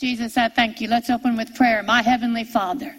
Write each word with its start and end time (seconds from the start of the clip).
Jesus, 0.00 0.38
I 0.38 0.48
thank 0.48 0.80
you. 0.80 0.88
Let's 0.88 1.10
open 1.10 1.36
with 1.36 1.54
prayer. 1.54 1.82
My 1.82 2.00
Heavenly 2.00 2.44
Father, 2.44 2.96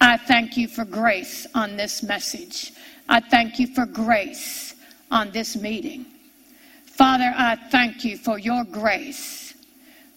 I 0.00 0.16
thank 0.16 0.56
you 0.56 0.68
for 0.68 0.86
grace 0.86 1.46
on 1.54 1.76
this 1.76 2.02
message. 2.02 2.72
I 3.10 3.20
thank 3.20 3.58
you 3.58 3.66
for 3.66 3.84
grace 3.84 4.74
on 5.10 5.32
this 5.32 5.54
meeting. 5.54 6.06
Father, 6.86 7.34
I 7.36 7.56
thank 7.70 8.06
you 8.06 8.16
for 8.16 8.38
your 8.38 8.64
grace, 8.64 9.52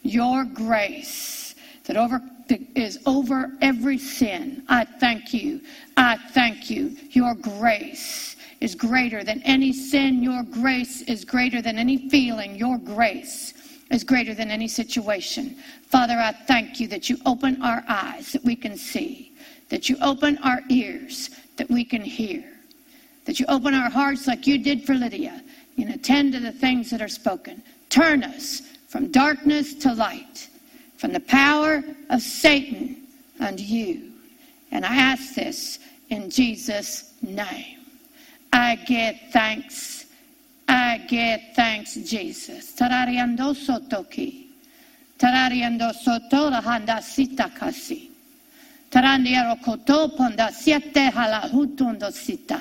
your 0.04 0.46
grace 0.46 1.56
that 1.84 1.98
over 1.98 2.22
that 2.48 2.62
is 2.74 3.00
over 3.06 3.52
every 3.62 3.98
sin. 3.98 4.64
I 4.70 4.86
thank 4.86 5.34
you. 5.34 5.60
I 5.98 6.18
thank 6.32 6.70
you. 6.70 6.96
Your 7.12 7.36
grace 7.36 8.38
is 8.62 8.76
greater 8.76 9.26
than 9.26 9.42
any 9.42 9.74
sin. 9.74 10.24
Your 10.24 10.44
grace 10.44 11.02
is 11.02 11.26
greater 11.26 11.62
than 11.62 11.78
any 11.78 12.08
feeling. 12.08 12.56
Your 12.56 12.78
grace 12.78 13.54
is 13.92 14.04
greater 14.04 14.34
than 14.34 14.50
any 14.50 14.68
situation. 14.68 15.56
Father, 15.88 16.16
I 16.16 16.32
thank 16.32 16.80
you 16.80 16.88
that 16.88 17.10
you 17.10 17.18
open 17.26 17.62
our 17.62 17.84
eyes 17.88 18.32
that 18.32 18.44
we 18.44 18.56
can 18.56 18.78
see, 18.78 19.34
that 19.70 19.90
you 19.90 19.98
open 20.02 20.38
our 20.40 20.62
ears 20.70 21.30
that 21.58 21.70
we 21.70 21.86
can 21.86 22.02
hear, 22.02 22.44
that 23.26 23.40
you 23.40 23.46
open 23.48 23.74
our 23.74 23.90
hearts 23.90 24.28
like 24.28 24.48
you 24.48 24.58
did 24.58 24.86
for 24.86 24.96
Lydia 24.96 25.42
and 25.78 25.90
attend 25.94 26.34
to 26.34 26.40
the 26.40 26.52
things 26.52 26.90
that 26.90 27.02
are 27.02 27.08
spoken. 27.08 27.62
Turn 27.90 28.24
us 28.24 28.62
from 28.88 29.12
darkness 29.12 29.74
to 29.76 29.94
light, 29.94 30.50
from 30.98 31.14
the 31.14 31.20
power 31.20 31.84
of 32.10 32.22
Satan 32.22 33.08
unto 33.40 33.64
you. 33.64 34.12
And 34.72 34.86
I 34.86 34.96
ask 34.96 35.36
this 35.36 35.80
in 36.10 36.30
Jesus' 36.30 37.14
name. 37.22 37.80
I 38.52 38.76
give 38.76 39.20
thanks. 39.32 40.03
I 40.74 40.98
give 41.08 41.40
thanks, 41.54 41.94
Jesus. 41.96 42.74
Tarariando 42.74 43.54
sotoki. 43.54 44.50
Tarariando 45.20 45.94
soto 45.94 46.50
la 46.50 46.62
handa 46.62 47.00
sita 47.00 47.50
kasi. 47.50 48.10
Tarandiero 48.90 49.62
koto 49.64 50.10
ponda 50.10 50.52
siete 50.52 51.12
hala 51.12 51.48
hutundo 51.52 52.12
sita. 52.12 52.60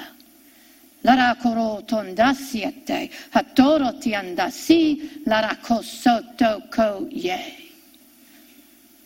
Lara 1.05 1.36
koro 1.41 1.81
tonda 1.86 2.34
siete. 2.34 3.11
Hatoro 3.31 3.98
tiandasi. 3.98 5.25
Lara 5.27 5.56
kosoto 5.62 6.70
ko 6.70 7.08
ye. 7.11 7.70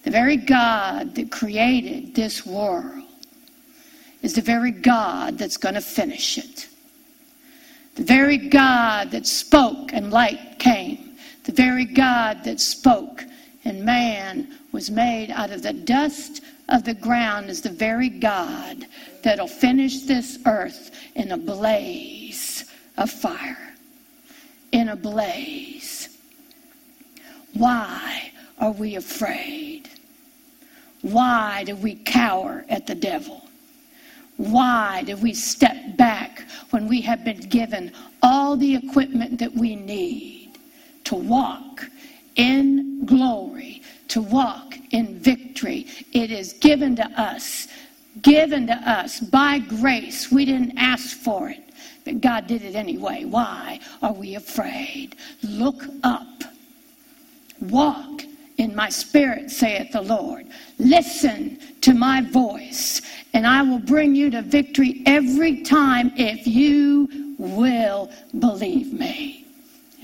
The 0.03 0.11
very 0.11 0.37
God 0.37 1.15
that 1.15 1.31
created 1.31 2.15
this 2.15 2.45
world 2.45 3.05
is 4.23 4.35
the 4.35 4.43
very 4.43 4.73
God 4.73 5.39
that's 5.39 5.57
going 5.57 5.75
to 5.77 5.81
finish 5.81 6.39
it. 6.39 6.69
The 7.97 8.05
very 8.05 8.37
God 8.37 9.11
that 9.13 9.27
spoke 9.27 9.93
and 9.95 10.11
light 10.11 10.59
came. 10.59 11.17
The 11.45 11.53
very 11.53 11.87
God 11.87 12.45
that 12.45 12.61
spoke 12.61 13.25
and 13.65 13.85
man 13.85 14.49
was 14.71 14.91
made 14.91 15.31
out 15.31 15.51
of 15.51 15.63
the 15.63 15.73
dust 15.73 16.43
of 16.69 16.85
the 16.85 16.95
ground 16.95 17.49
is 17.49 17.63
the 17.63 17.71
very 17.71 18.11
God 18.11 18.87
that'll 19.23 19.49
finish 19.49 20.03
this 20.03 20.39
earth 20.45 20.91
in 21.15 21.33
a 21.33 21.39
blaze 21.39 22.71
of 22.99 23.11
fire. 23.11 23.75
In 24.73 24.91
a 24.91 24.97
blaze. 24.97 26.19
Why 27.55 28.31
are 28.59 28.73
we 28.73 28.97
afraid? 28.97 29.89
Why 31.01 31.65
do 31.65 31.75
we 31.75 31.95
cower 31.95 32.67
at 32.69 32.87
the 32.87 32.95
devil? 32.95 33.49
Why 34.37 35.03
do 35.07 35.17
we 35.17 35.33
step 35.33 35.97
back 35.97 36.36
we 36.89 37.01
have 37.03 37.25
been 37.25 37.41
given 37.41 37.93
all 38.23 38.57
the 38.57 38.75
equipment 38.75 39.39
that 39.39 39.53
we 39.53 39.77
need 39.77 40.59
to 41.05 41.15
walk 41.15 41.85
in 42.37 43.05
glory, 43.07 43.83
to 44.09 44.21
walk 44.21 44.75
in 44.91 45.19
victory. 45.19 45.87
It 46.13 46.31
is 46.31 46.55
given 46.55 46.97
to 46.97 47.07
us, 47.21 47.69
given 48.23 48.67
to 48.67 48.75
us 48.75 49.21
by 49.21 49.59
grace. 49.59 50.31
We 50.31 50.45
didn't 50.45 50.77
ask 50.77 51.17
for 51.17 51.49
it, 51.49 51.63
but 52.05 52.21
God 52.21 52.47
did 52.47 52.63
it 52.63 52.75
anyway. 52.75 53.25
Why 53.25 53.81
are 54.03 54.13
we 54.13 54.35
afraid? 54.35 55.17
Look 55.43 55.83
up. 56.03 56.27
Walk 57.61 58.23
my 58.77 58.91
spirit, 58.91 59.51
saith 59.51 59.91
the 59.91 60.03
Lord. 60.03 60.47
Listen 60.79 61.59
to 61.81 61.95
my 61.95 62.21
voice, 62.21 63.03
and 63.33 63.47
I 63.47 63.63
will 63.63 63.79
bring 63.79 64.15
you 64.15 64.31
to 64.31 64.43
victory 64.43 65.03
every 65.07 65.63
time 65.63 66.13
if 66.17 66.47
you 66.47 67.35
will 67.39 68.11
believe 68.39 68.93
me. 68.93 69.47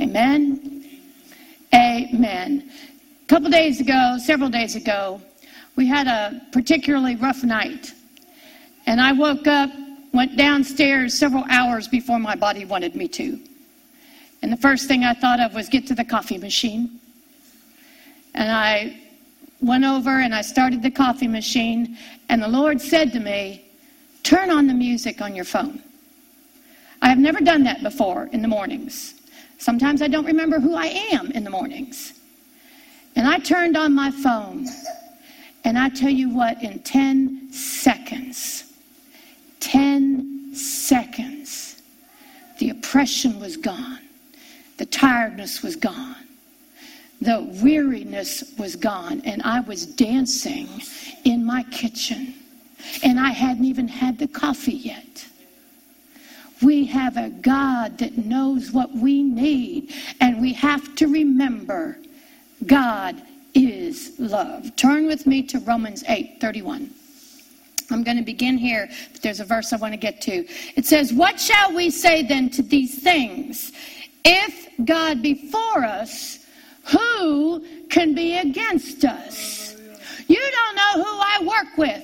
Amen. 0.01 0.85
Amen. 1.75 2.71
A 3.23 3.27
couple 3.27 3.51
days 3.51 3.81
ago, 3.81 4.17
several 4.19 4.49
days 4.49 4.75
ago, 4.75 5.21
we 5.77 5.87
had 5.87 6.07
a 6.07 6.41
particularly 6.53 7.17
rough 7.17 7.45
night. 7.45 7.93
And 8.87 9.01
I 9.01 9.13
woke 9.13 9.47
up, 9.47 9.71
went 10.13 10.37
downstairs 10.37 11.19
several 11.19 11.45
hours 11.49 11.89
before 11.89 12.19
my 12.19 12.35
body 12.35 12.65
wanted 12.65 12.95
me 12.95 13.09
to. 13.09 13.39
And 14.43 14.53
the 14.53 14.57
first 14.57 14.89
thing 14.89 15.05
I 15.05 15.15
thought 15.15 15.41
of 15.41 15.55
was 15.55 15.69
get 15.69 15.87
to 15.87 15.95
the 15.95 16.05
coffee 16.05 16.39
machine. 16.39 16.99
And 18.35 18.51
I 18.51 19.01
went 19.61 19.85
over 19.85 20.21
and 20.21 20.35
I 20.35 20.43
started 20.43 20.83
the 20.83 20.91
coffee 20.91 21.29
machine. 21.29 21.97
And 22.29 22.43
the 22.43 22.49
Lord 22.49 22.81
said 22.81 23.13
to 23.13 23.21
me, 23.21 23.69
Turn 24.23 24.51
on 24.51 24.67
the 24.67 24.75
music 24.75 25.21
on 25.21 25.35
your 25.35 25.45
phone. 25.45 25.83
I 27.01 27.09
have 27.09 27.19
never 27.19 27.41
done 27.41 27.65
that 27.65 27.83
before 27.83 28.29
in 28.33 28.41
the 28.41 28.49
mornings. 28.49 29.15
Sometimes 29.59 30.03
I 30.03 30.09
don't 30.09 30.25
remember 30.25 30.61
who 30.61 30.75
I 30.75 30.87
am 31.13 31.33
in 31.33 31.45
the 31.45 31.51
mornings. 31.51 32.15
And 33.17 33.29
I 33.29 33.39
turned 33.39 33.77
on 33.77 33.95
my 33.95 34.11
phone, 34.11 34.67
and 35.65 35.79
I 35.79 35.89
tell 35.89 36.11
you 36.11 36.31
what, 36.31 36.63
in 36.63 36.79
10 36.81 37.53
seconds, 37.53 38.73
10 39.61 40.55
seconds, 40.55 41.83
the 42.59 42.71
oppression 42.71 43.39
was 43.39 43.57
gone, 43.57 44.01
the 44.79 44.87
tiredness 44.87 45.63
was 45.63 45.77
gone, 45.77 46.17
the 47.25 47.43
weariness 47.63 48.53
was 48.59 48.77
gone, 48.77 49.23
and 49.25 49.43
I 49.43 49.61
was 49.61 49.87
dancing 49.87 50.69
in 51.25 51.45
my 51.45 51.63
kitchen, 51.65 52.35
and 53.03 53.19
I 53.19 53.31
hadn't 53.31 53.65
even 53.65 53.89
had 53.89 54.19
the 54.19 54.29
coffee 54.29 54.73
yet. 54.73 55.27
We 56.63 56.85
have 56.87 57.17
a 57.17 57.31
God 57.31 57.99
that 57.99 58.19
knows 58.19 58.73
what 58.73 58.93
we 58.93 59.23
need, 59.23 59.95
and 60.21 60.41
we 60.41 60.53
have 60.55 60.95
to 60.97 61.07
remember 61.09 61.99
God 62.67 63.21
is 63.55 64.15
love. 64.19 64.75
Turn 64.77 65.07
with 65.07 65.27
me 65.27 65.43
to 65.45 65.59
Romans 65.61 66.05
8 66.09 66.41
31. 66.41 66.91
I'm 67.91 68.03
going 68.03 68.17
to 68.17 68.23
begin 68.23 68.57
here, 68.57 68.89
but 69.13 69.23
there's 69.23 69.41
a 69.41 69.45
verse 69.45 69.73
I 69.73 69.77
want 69.77 69.93
to 69.93 69.99
get 69.99 70.21
to. 70.23 70.47
It 70.77 70.87
says, 70.87 71.13
What 71.13 71.39
shall 71.39 71.75
we 71.75 71.91
say 71.91 72.23
then 72.23 72.49
to 72.51 72.63
these 72.63 73.03
things? 73.03 73.73
If 74.25 74.69
God 74.85 75.21
be 75.21 75.51
for 75.51 75.85
us, 75.85 76.42
who 76.85 77.65
can 77.89 78.15
be 78.15 78.39
against 78.39 79.05
us? 79.05 79.77
You 80.29 80.41
don't 80.41 80.77
know 80.77 81.05
who 81.05 81.19
I 81.19 81.39
work 81.43 81.79
with. 81.79 82.03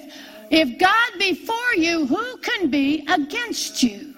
If 0.51 0.79
God 0.79 1.19
be 1.19 1.35
for 1.35 1.75
you, 1.77 2.07
who 2.07 2.37
can 2.39 2.71
be 2.71 3.05
against 3.09 3.83
you? 3.83 4.15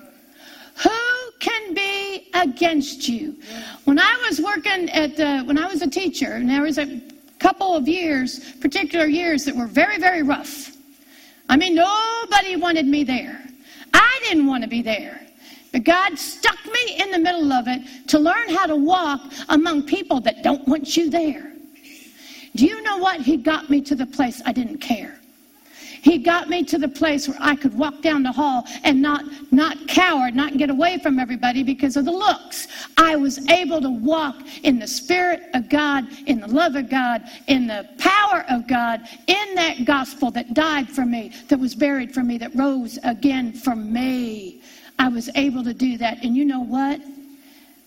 Who 0.82 1.31
can 1.41 1.75
be 1.75 2.28
against 2.34 3.09
you? 3.09 3.37
When 3.84 3.99
I 3.99 4.16
was 4.28 4.41
working 4.41 4.88
at 4.91 5.16
the, 5.16 5.43
when 5.43 5.59
I 5.59 5.66
was 5.66 5.82
a 5.82 5.91
teacher, 5.91 6.34
and 6.34 6.49
there 6.49 6.62
was 6.62 6.78
a 6.78 7.00
couple 7.38 7.75
of 7.75 7.88
years, 7.88 8.54
particular 8.54 9.06
years 9.06 9.44
that 9.44 9.56
were 9.56 9.66
very, 9.66 9.99
very 9.99 10.22
rough. 10.22 10.76
I 11.49 11.56
mean, 11.56 11.75
nobody 11.75 12.56
wanted 12.56 12.87
me 12.87 13.03
there. 13.03 13.43
I 13.93 14.20
didn't 14.25 14.47
want 14.47 14.62
to 14.62 14.69
be 14.69 14.82
there. 14.82 15.20
But 15.72 15.84
God 15.84 16.19
stuck 16.19 16.58
me 16.66 17.00
in 17.00 17.10
the 17.10 17.19
middle 17.19 17.53
of 17.53 17.69
it 17.69 18.08
to 18.08 18.19
learn 18.19 18.48
how 18.48 18.66
to 18.66 18.76
walk 18.76 19.20
among 19.48 19.84
people 19.84 20.20
that 20.20 20.42
don't 20.42 20.66
want 20.66 20.97
you 20.97 21.10
there. 21.10 21.53
Do 22.56 22.66
you 22.66 22.82
know 22.82 22.98
what? 22.98 23.20
He 23.20 23.36
got 23.36 23.70
me 23.70 23.81
to 23.82 23.94
the 23.94 24.06
place 24.06 24.43
I 24.44 24.52
didn't 24.52 24.78
care. 24.78 25.20
He 26.02 26.19
got 26.19 26.49
me 26.49 26.64
to 26.64 26.78
the 26.78 26.88
place 26.88 27.28
where 27.28 27.37
I 27.40 27.55
could 27.55 27.76
walk 27.76 28.00
down 28.00 28.22
the 28.22 28.32
hall 28.32 28.67
and 28.84 29.02
not, 29.02 29.25
not 29.52 29.87
cower, 29.87 30.31
not 30.31 30.56
get 30.56 30.70
away 30.70 30.99
from 30.99 31.19
everybody 31.19 31.62
because 31.62 31.96
of 31.96 32.06
the 32.06 32.12
looks. 32.12 32.69
I 32.96 33.17
was 33.17 33.46
able 33.50 33.82
to 33.82 33.90
walk 33.90 34.37
in 34.62 34.78
the 34.78 34.87
Spirit 34.87 35.43
of 35.52 35.69
God, 35.69 36.08
in 36.26 36.40
the 36.40 36.49
love 36.49 36.75
of 36.75 36.88
God, 36.88 37.28
in 37.49 37.67
the 37.67 37.87
power 37.99 38.46
of 38.49 38.67
God, 38.67 39.06
in 39.26 39.55
that 39.56 39.84
gospel 39.84 40.31
that 40.31 40.55
died 40.55 40.88
for 40.88 41.05
me, 41.05 41.32
that 41.49 41.58
was 41.58 41.75
buried 41.75 42.14
for 42.14 42.22
me, 42.22 42.38
that 42.38 42.55
rose 42.55 42.99
again 43.05 43.52
for 43.52 43.76
me. 43.76 44.62
I 45.00 45.08
was 45.08 45.31
able 45.35 45.64
to 45.64 45.73
do 45.73 45.97
that. 45.97 46.23
And 46.23 46.37
you 46.37 46.44
know 46.44 46.61
what? 46.61 47.00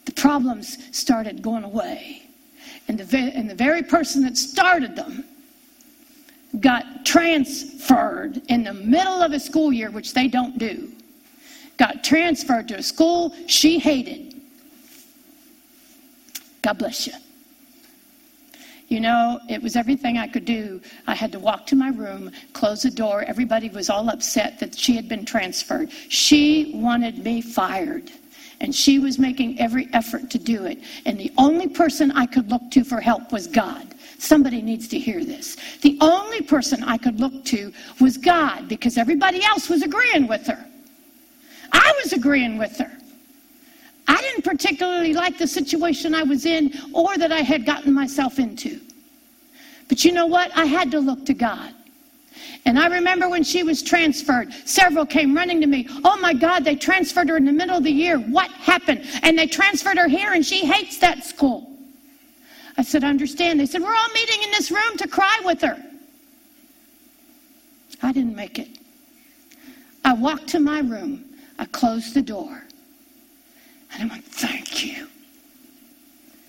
The 0.06 0.12
problems 0.14 0.80
started 0.98 1.44
going 1.44 1.64
away. 1.64 2.24
And 2.88 2.98
the, 2.98 3.18
and 3.18 3.48
the 3.48 3.54
very 3.54 3.84
person 3.84 4.24
that 4.24 4.36
started 4.36 4.96
them 4.96 5.24
got 6.60 7.06
transferred 7.06 8.42
in 8.50 8.64
the 8.64 8.74
middle 8.74 9.22
of 9.22 9.32
a 9.32 9.40
school 9.40 9.72
year, 9.72 9.92
which 9.92 10.16
they 10.16 10.28
don't 10.28 10.58
do, 10.58 10.92
got 11.78 12.04
transferred 12.04 12.68
to 12.70 12.78
a 12.78 12.84
school 12.84 13.36
she 13.46 13.78
hated. 13.78 14.42
God 16.64 16.80
bless 16.80 17.06
you. 17.06 17.14
You 18.94 19.00
know, 19.00 19.40
it 19.50 19.60
was 19.60 19.76
everything 19.76 20.20
I 20.20 20.28
could 20.28 20.46
do. 20.46 20.80
I 21.08 21.16
had 21.16 21.32
to 21.32 21.40
walk 21.40 21.66
to 21.66 21.76
my 21.76 21.90
room, 21.90 22.32
close 22.54 22.84
the 22.84 22.92
door. 22.92 23.24
Everybody 23.24 23.68
was 23.70 23.90
all 23.90 24.08
upset 24.08 24.60
that 24.60 24.78
she 24.78 24.96
had 24.96 25.10
been 25.10 25.26
transferred. 25.26 25.92
She 26.10 26.74
wanted 26.76 27.18
me 27.26 27.42
fired. 27.42 28.12
And 28.62 28.74
she 28.74 29.00
was 29.00 29.18
making 29.18 29.60
every 29.60 29.90
effort 29.94 30.30
to 30.30 30.38
do 30.38 30.66
it. 30.66 30.78
And 31.08 31.20
the 31.20 31.32
only 31.40 31.68
person 31.68 32.12
I 32.12 32.28
could 32.28 32.52
look 32.52 32.70
to 32.70 32.84
for 32.84 33.02
help 33.02 33.32
was 33.32 33.48
God. 33.48 33.96
Somebody 34.20 34.62
needs 34.62 34.88
to 34.90 35.00
hear 35.00 35.26
this. 35.26 35.58
The 35.82 35.98
only 36.00 36.44
person 36.44 36.84
I 36.84 37.00
could 37.00 37.20
look 37.20 37.44
to 37.46 37.74
was 38.00 38.16
God 38.16 38.68
because 38.68 39.00
everybody 39.00 39.44
else 39.44 39.70
was 39.70 39.82
agreeing 39.82 40.28
with 40.28 40.46
her. 40.46 40.64
I 41.72 42.00
was 42.04 42.14
agreeing 42.14 42.60
with 42.60 42.78
her. 42.78 42.92
I 44.08 44.20
didn't 44.22 44.44
particularly 44.44 45.14
like 45.14 45.38
the 45.38 45.48
situation 45.48 46.14
I 46.14 46.24
was 46.24 46.46
in 46.46 46.74
or 46.94 47.18
that 47.18 47.32
I 47.32 47.42
had 47.42 47.66
gotten 47.66 47.94
myself 47.94 48.40
into. 48.40 48.80
But 49.88 50.04
you 50.04 50.12
know 50.12 50.26
what? 50.26 50.56
I 50.56 50.66
had 50.66 50.92
to 50.92 51.00
look 51.00 51.26
to 51.26 51.34
God. 51.34 51.74
And 52.66 52.80
I 52.80 52.88
remember 52.88 53.30
when 53.30 53.44
she 53.44 53.64
was 53.64 53.84
transferred, 53.84 54.54
several 54.66 55.06
came 55.06 55.36
running 55.36 55.60
to 55.62 55.68
me. 55.68 55.88
Oh 56.06 56.18
my 56.18 56.34
God, 56.34 56.64
they 56.64 56.76
transferred 56.76 57.30
her 57.30 57.38
in 57.38 57.46
the 57.46 57.52
middle 57.52 57.78
of 57.78 57.84
the 57.84 57.92
year. 57.92 58.18
What 58.18 58.50
happened? 58.52 59.06
And 59.22 59.38
they 59.38 59.48
transferred 59.48 59.98
her 59.98 60.08
here, 60.08 60.34
and 60.34 60.46
she 60.46 60.66
hates 60.66 60.98
that 61.00 61.24
school. 61.24 61.70
I 62.78 62.84
said, 62.84 63.04
I 63.04 63.10
understand. 63.10 63.60
They 63.60 63.66
said, 63.66 63.82
We're 63.82 63.94
all 63.94 64.10
meeting 64.14 64.44
in 64.44 64.52
this 64.52 64.72
room 64.72 64.98
to 64.98 65.08
cry 65.08 65.42
with 65.44 65.62
her. 65.62 65.78
I 68.02 68.12
didn't 68.12 68.36
make 68.36 68.60
it. 68.60 68.70
I 70.06 70.14
walked 70.14 70.48
to 70.50 70.60
my 70.60 70.80
room, 70.80 71.24
I 71.60 71.66
closed 71.66 72.14
the 72.14 72.22
door, 72.22 72.64
and 73.94 74.04
I 74.04 74.14
went, 74.14 74.26
Thank 74.26 74.86
you. 74.86 75.08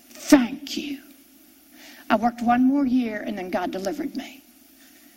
Thank 0.09 0.77
you. 0.77 0.99
I 2.09 2.15
worked 2.15 2.41
one 2.41 2.63
more 2.63 2.85
year, 2.85 3.23
and 3.25 3.37
then 3.37 3.49
God 3.49 3.71
delivered 3.71 4.15
me. 4.15 4.41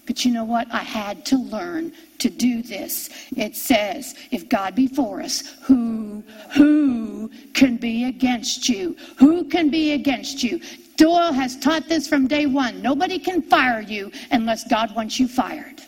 But 0.08 0.24
you 0.24 0.32
know 0.32 0.44
what? 0.44 0.66
I 0.72 0.78
had 0.78 1.26
to 1.26 1.36
learn 1.36 1.92
to 2.18 2.30
do 2.30 2.62
this. 2.62 3.10
It 3.36 3.54
says, 3.54 4.14
if 4.30 4.48
God 4.48 4.74
be 4.74 4.86
for 4.86 5.20
us, 5.20 5.54
who, 5.62 6.22
who 6.54 7.30
can 7.52 7.76
be 7.76 8.04
against 8.04 8.70
you? 8.70 8.96
Who 9.18 9.44
can 9.44 9.68
be 9.68 9.92
against 9.92 10.42
you? 10.42 10.60
Doyle 10.96 11.32
has 11.32 11.58
taught 11.58 11.88
this 11.88 12.08
from 12.08 12.26
day 12.26 12.46
one. 12.46 12.80
Nobody 12.80 13.18
can 13.18 13.42
fire 13.42 13.82
you 13.82 14.10
unless 14.30 14.66
God 14.66 14.94
wants 14.96 15.20
you 15.20 15.28
fired. 15.28 15.82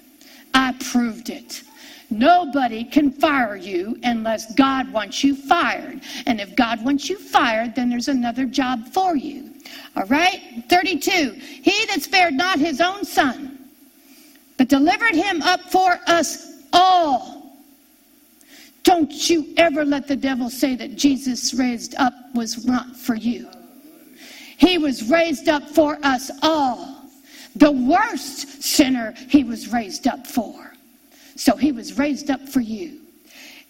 I 0.52 0.74
proved 0.80 1.30
it. 1.30 1.62
Nobody 2.10 2.84
can 2.84 3.12
fire 3.12 3.56
you 3.56 3.96
unless 4.02 4.52
God 4.54 4.92
wants 4.92 5.22
you 5.22 5.36
fired. 5.36 6.00
And 6.26 6.40
if 6.40 6.56
God 6.56 6.84
wants 6.84 7.08
you 7.08 7.18
fired, 7.18 7.74
then 7.76 7.88
there's 7.88 8.08
another 8.08 8.46
job 8.46 8.86
for 8.88 9.16
you. 9.16 9.50
All 9.96 10.06
right? 10.06 10.64
32. 10.68 11.30
He 11.30 11.86
that 11.86 12.02
spared 12.02 12.34
not 12.34 12.58
his 12.58 12.80
own 12.80 13.04
son, 13.04 13.70
but 14.58 14.68
delivered 14.68 15.14
him 15.14 15.40
up 15.42 15.60
for 15.70 16.00
us 16.06 16.52
all. 16.72 17.40
Don't 18.82 19.30
you 19.30 19.52
ever 19.56 19.84
let 19.84 20.08
the 20.08 20.16
devil 20.16 20.50
say 20.50 20.74
that 20.74 20.96
Jesus 20.96 21.54
raised 21.54 21.94
up 21.96 22.14
was 22.34 22.64
not 22.64 22.96
for 22.96 23.14
you. 23.14 23.48
He 24.56 24.78
was 24.78 25.08
raised 25.08 25.48
up 25.48 25.62
for 25.68 25.98
us 26.02 26.30
all. 26.42 27.04
The 27.56 27.70
worst 27.70 28.62
sinner 28.62 29.14
he 29.28 29.44
was 29.44 29.72
raised 29.72 30.06
up 30.06 30.26
for. 30.26 30.69
So 31.36 31.56
he 31.56 31.72
was 31.72 31.98
raised 31.98 32.30
up 32.30 32.48
for 32.48 32.60
you. 32.60 33.00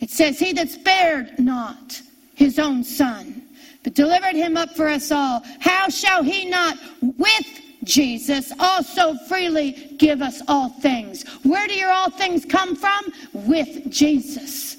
It 0.00 0.10
says, 0.10 0.38
He 0.38 0.52
that 0.54 0.68
spared 0.68 1.38
not 1.38 2.00
his 2.34 2.58
own 2.58 2.82
son, 2.82 3.42
but 3.82 3.94
delivered 3.94 4.34
him 4.34 4.56
up 4.56 4.74
for 4.74 4.88
us 4.88 5.10
all, 5.10 5.42
how 5.60 5.88
shall 5.88 6.22
he 6.22 6.48
not 6.48 6.76
with 7.18 7.46
Jesus 7.84 8.52
also 8.58 9.14
freely 9.28 9.94
give 9.98 10.22
us 10.22 10.42
all 10.48 10.68
things? 10.68 11.24
Where 11.44 11.66
do 11.66 11.74
your 11.74 11.90
all 11.90 12.10
things 12.10 12.44
come 12.44 12.76
from? 12.76 13.00
With 13.32 13.90
Jesus. 13.90 14.76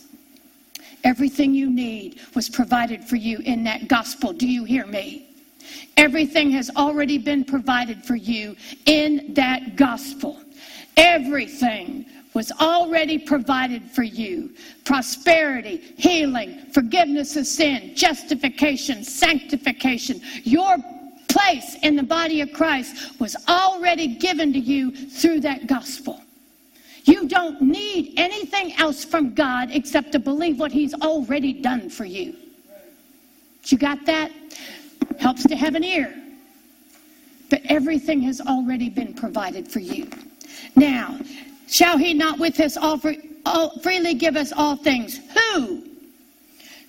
Everything 1.04 1.54
you 1.54 1.70
need 1.70 2.20
was 2.36 2.48
provided 2.48 3.04
for 3.04 3.16
you 3.16 3.40
in 3.40 3.64
that 3.64 3.88
gospel. 3.88 4.34
Do 4.34 4.48
you 4.48 4.66
hear 4.66 4.86
me? 4.86 5.28
Everything 5.98 6.52
has 6.52 6.70
already 6.76 7.18
been 7.18 7.44
provided 7.44 8.04
for 8.04 8.16
you 8.16 8.56
in 8.86 9.34
that 9.34 9.76
gospel. 9.76 10.40
Everything 10.98 12.06
was 12.34 12.52
already 12.54 13.18
provided 13.18 13.84
for 13.92 14.04
you 14.04 14.52
prosperity, 14.86 15.78
healing, 15.98 16.66
forgiveness 16.74 17.36
of 17.36 17.46
sin, 17.46 17.96
justification, 17.96 19.04
sanctification. 19.04 20.22
Your 20.44 20.78
place 21.28 21.76
in 21.84 21.96
the 21.96 22.04
body 22.04 22.42
of 22.42 22.52
Christ 22.54 23.20
was 23.20 23.36
already 23.48 24.08
given 24.08 24.52
to 24.54 24.60
you 24.60 24.92
through 24.92 25.42
that 25.42 25.68
gospel. 25.68 26.22
You 27.04 27.28
don't 27.28 27.62
need 27.62 28.14
anything 28.18 28.74
else 28.74 29.04
from 29.04 29.34
God 29.34 29.70
except 29.72 30.12
to 30.12 30.20
believe 30.20 30.60
what 30.60 30.72
He's 30.72 30.94
already 30.94 31.54
done 31.54 31.90
for 31.90 32.06
you. 32.06 32.36
You 33.66 33.78
got 33.78 34.06
that? 34.06 34.32
helps 35.22 35.44
to 35.44 35.56
have 35.56 35.76
an 35.76 35.84
ear. 35.84 36.14
But 37.50 37.62
everything 37.66 38.22
has 38.22 38.42
already 38.42 38.90
been 38.90 39.14
provided 39.14 39.68
for 39.68 39.80
you. 39.80 40.10
Now, 40.76 41.20
shall 41.72 41.98
he 41.98 42.14
not 42.14 42.38
with 42.38 42.60
us 42.60 42.78
all, 42.78 43.02
all 43.46 43.80
freely 43.80 44.14
give 44.14 44.36
us 44.36 44.52
all 44.52 44.76
things? 44.76 45.20
Who 45.34 45.84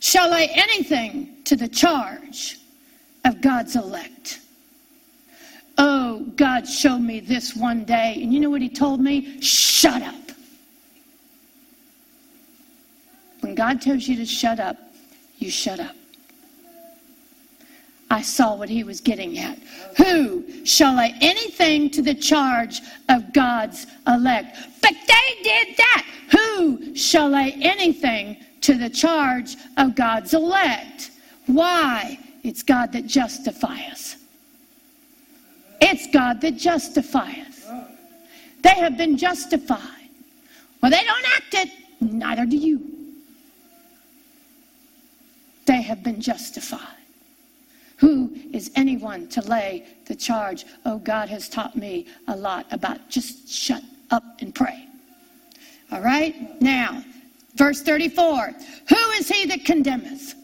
shall 0.01 0.31
lay 0.31 0.49
anything 0.49 1.43
to 1.45 1.57
the 1.57 1.69
charge 1.69 2.59
of 3.25 3.41
God's 3.41 3.77
elect? 3.77 4.41
Oh, 5.79 6.27
God 6.37 6.69
showed 6.69 6.99
me 6.99 7.21
this 7.21 7.57
one 7.57 7.85
day, 7.85 8.19
and 8.23 8.35
you 8.35 8.41
know 8.41 8.51
what 8.51 8.61
he 8.61 8.69
told 8.69 9.01
me? 9.01 9.41
Shut 9.41 10.03
up. 10.03 10.15
When 13.41 13.55
God 13.55 13.81
tells 13.81 14.07
you 14.07 14.17
to 14.17 14.27
shut 14.27 14.61
up, 14.61 14.77
you 15.39 15.51
shut 15.51 15.81
up. 15.81 15.97
I 18.13 18.21
saw 18.21 18.55
what 18.55 18.69
he 18.69 18.85
was 18.85 19.01
getting 19.01 19.39
at. 19.39 19.59
Who 19.97 20.45
shall 20.67 20.97
lay 20.97 21.15
anything 21.23 21.89
to 21.93 22.03
the 22.03 22.15
charge 22.15 22.83
of 23.09 23.33
God's 23.33 23.87
elect? 24.07 24.59
But 24.83 24.93
they 24.93 25.43
did 25.43 25.77
that. 25.79 26.07
Who 26.33 26.95
shall 26.95 27.31
lay 27.31 27.57
anything 27.63 28.37
to 28.61 28.75
the 28.75 28.91
charge 28.91 29.57
of 29.79 29.95
God's 29.95 30.35
elect? 30.35 31.11
Why? 31.47 32.19
It's 32.43 32.63
God 32.63 32.93
that 32.93 33.07
justifies. 33.07 34.17
It's 35.81 36.07
God 36.13 36.43
that 36.43 36.59
justifies. 36.59 37.67
They 38.63 38.75
have 38.75 38.99
been 38.99 39.17
justified. 39.17 40.11
Well, 40.83 40.91
they 40.91 41.03
don't 41.03 41.27
act 41.35 41.55
it, 41.55 41.71
neither 42.03 42.45
do 42.45 42.59
you. 42.59 42.93
They 45.65 45.81
have 45.81 46.03
been 46.03 46.21
justified. 46.21 47.02
Who 48.03 48.37
is 48.53 48.73
anyone 48.75 49.29
to 49.29 49.41
lay 49.43 49.87
the 50.07 50.17
charge? 50.17 50.67
Oh, 50.85 50.99
God 50.99 51.29
has 51.29 51.49
taught 51.49 51.77
me 51.77 52.09
a 52.27 52.35
lot 52.35 52.67
about 52.73 53.09
just 53.09 53.49
shut 53.49 53.81
up 54.11 54.25
and 54.41 54.53
pray. 54.53 54.89
All 55.93 56.01
right? 56.01 56.61
Now, 56.61 57.05
verse 57.55 57.81
34 57.81 58.55
Who 58.89 59.11
is 59.13 59.29
he 59.29 59.47
that 59.47 59.65
condemneth? 59.65 60.35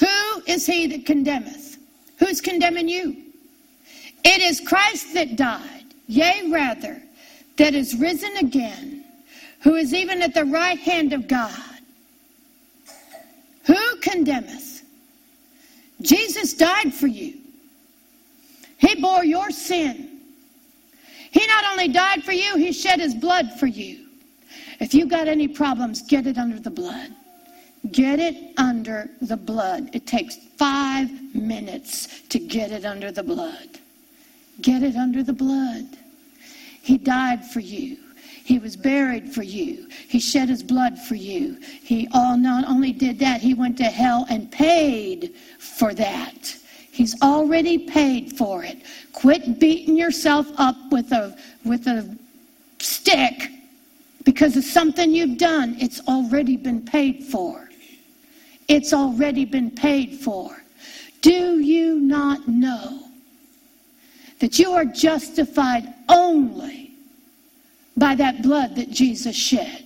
Who 0.00 0.42
is 0.48 0.66
he 0.66 0.88
that 0.88 1.06
condemneth? 1.06 1.76
Who's 2.18 2.40
condemning 2.40 2.88
you? 2.88 3.16
It 4.24 4.42
is 4.42 4.58
Christ 4.58 5.14
that 5.14 5.36
died, 5.36 5.84
yea, 6.08 6.50
rather, 6.50 7.00
that 7.58 7.76
is 7.76 7.94
risen 7.94 8.36
again, 8.38 9.04
who 9.60 9.76
is 9.76 9.94
even 9.94 10.20
at 10.20 10.34
the 10.34 10.46
right 10.46 10.80
hand 10.80 11.12
of 11.12 11.28
God 11.28 11.77
who 13.68 13.96
condemneth? 14.00 14.82
Jesus 16.00 16.54
died 16.54 16.92
for 16.92 17.06
you. 17.06 17.34
He 18.78 19.00
bore 19.00 19.24
your 19.24 19.50
sin. 19.50 20.20
He 21.30 21.46
not 21.46 21.64
only 21.70 21.88
died 21.88 22.24
for 22.24 22.32
you, 22.32 22.56
he 22.56 22.72
shed 22.72 22.98
his 22.98 23.14
blood 23.14 23.52
for 23.60 23.66
you. 23.66 24.06
If 24.80 24.94
you 24.94 25.06
got 25.06 25.28
any 25.28 25.46
problems, 25.46 26.00
get 26.02 26.26
it 26.26 26.38
under 26.38 26.58
the 26.58 26.70
blood. 26.70 27.10
Get 27.92 28.18
it 28.20 28.58
under 28.58 29.10
the 29.20 29.36
blood. 29.36 29.90
It 29.92 30.06
takes 30.06 30.36
five 30.56 31.10
minutes 31.34 32.22
to 32.28 32.38
get 32.38 32.72
it 32.72 32.86
under 32.86 33.12
the 33.12 33.22
blood. 33.22 33.68
Get 34.62 34.82
it 34.82 34.96
under 34.96 35.22
the 35.22 35.34
blood. 35.34 35.86
He 36.82 36.96
died 36.96 37.44
for 37.44 37.60
you. 37.60 37.98
He 38.48 38.58
was 38.58 38.76
buried 38.76 39.30
for 39.34 39.42
you. 39.42 39.88
He 40.08 40.18
shed 40.18 40.48
his 40.48 40.62
blood 40.62 40.98
for 40.98 41.16
you. 41.16 41.58
He 41.60 42.08
all 42.14 42.34
not 42.34 42.64
only 42.66 42.92
did 42.92 43.18
that, 43.18 43.42
he 43.42 43.52
went 43.52 43.76
to 43.76 43.84
hell 43.84 44.24
and 44.30 44.50
paid 44.50 45.34
for 45.58 45.92
that. 45.92 46.56
He's 46.90 47.20
already 47.20 47.76
paid 47.76 48.32
for 48.38 48.64
it. 48.64 48.78
Quit 49.12 49.60
beating 49.60 49.98
yourself 49.98 50.46
up 50.56 50.76
with 50.90 51.12
a 51.12 51.36
with 51.66 51.88
a 51.88 52.16
stick 52.78 53.50
because 54.24 54.56
of 54.56 54.64
something 54.64 55.12
you've 55.12 55.36
done. 55.36 55.76
It's 55.78 56.00
already 56.08 56.56
been 56.56 56.80
paid 56.80 57.24
for. 57.24 57.68
It's 58.66 58.94
already 58.94 59.44
been 59.44 59.70
paid 59.70 60.14
for. 60.20 60.56
Do 61.20 61.60
you 61.60 62.00
not 62.00 62.48
know 62.48 63.10
that 64.38 64.58
you 64.58 64.72
are 64.72 64.86
justified 64.86 65.92
only 66.08 66.87
by 67.98 68.14
that 68.14 68.42
blood 68.42 68.76
that 68.76 68.90
Jesus 68.90 69.36
shed? 69.36 69.84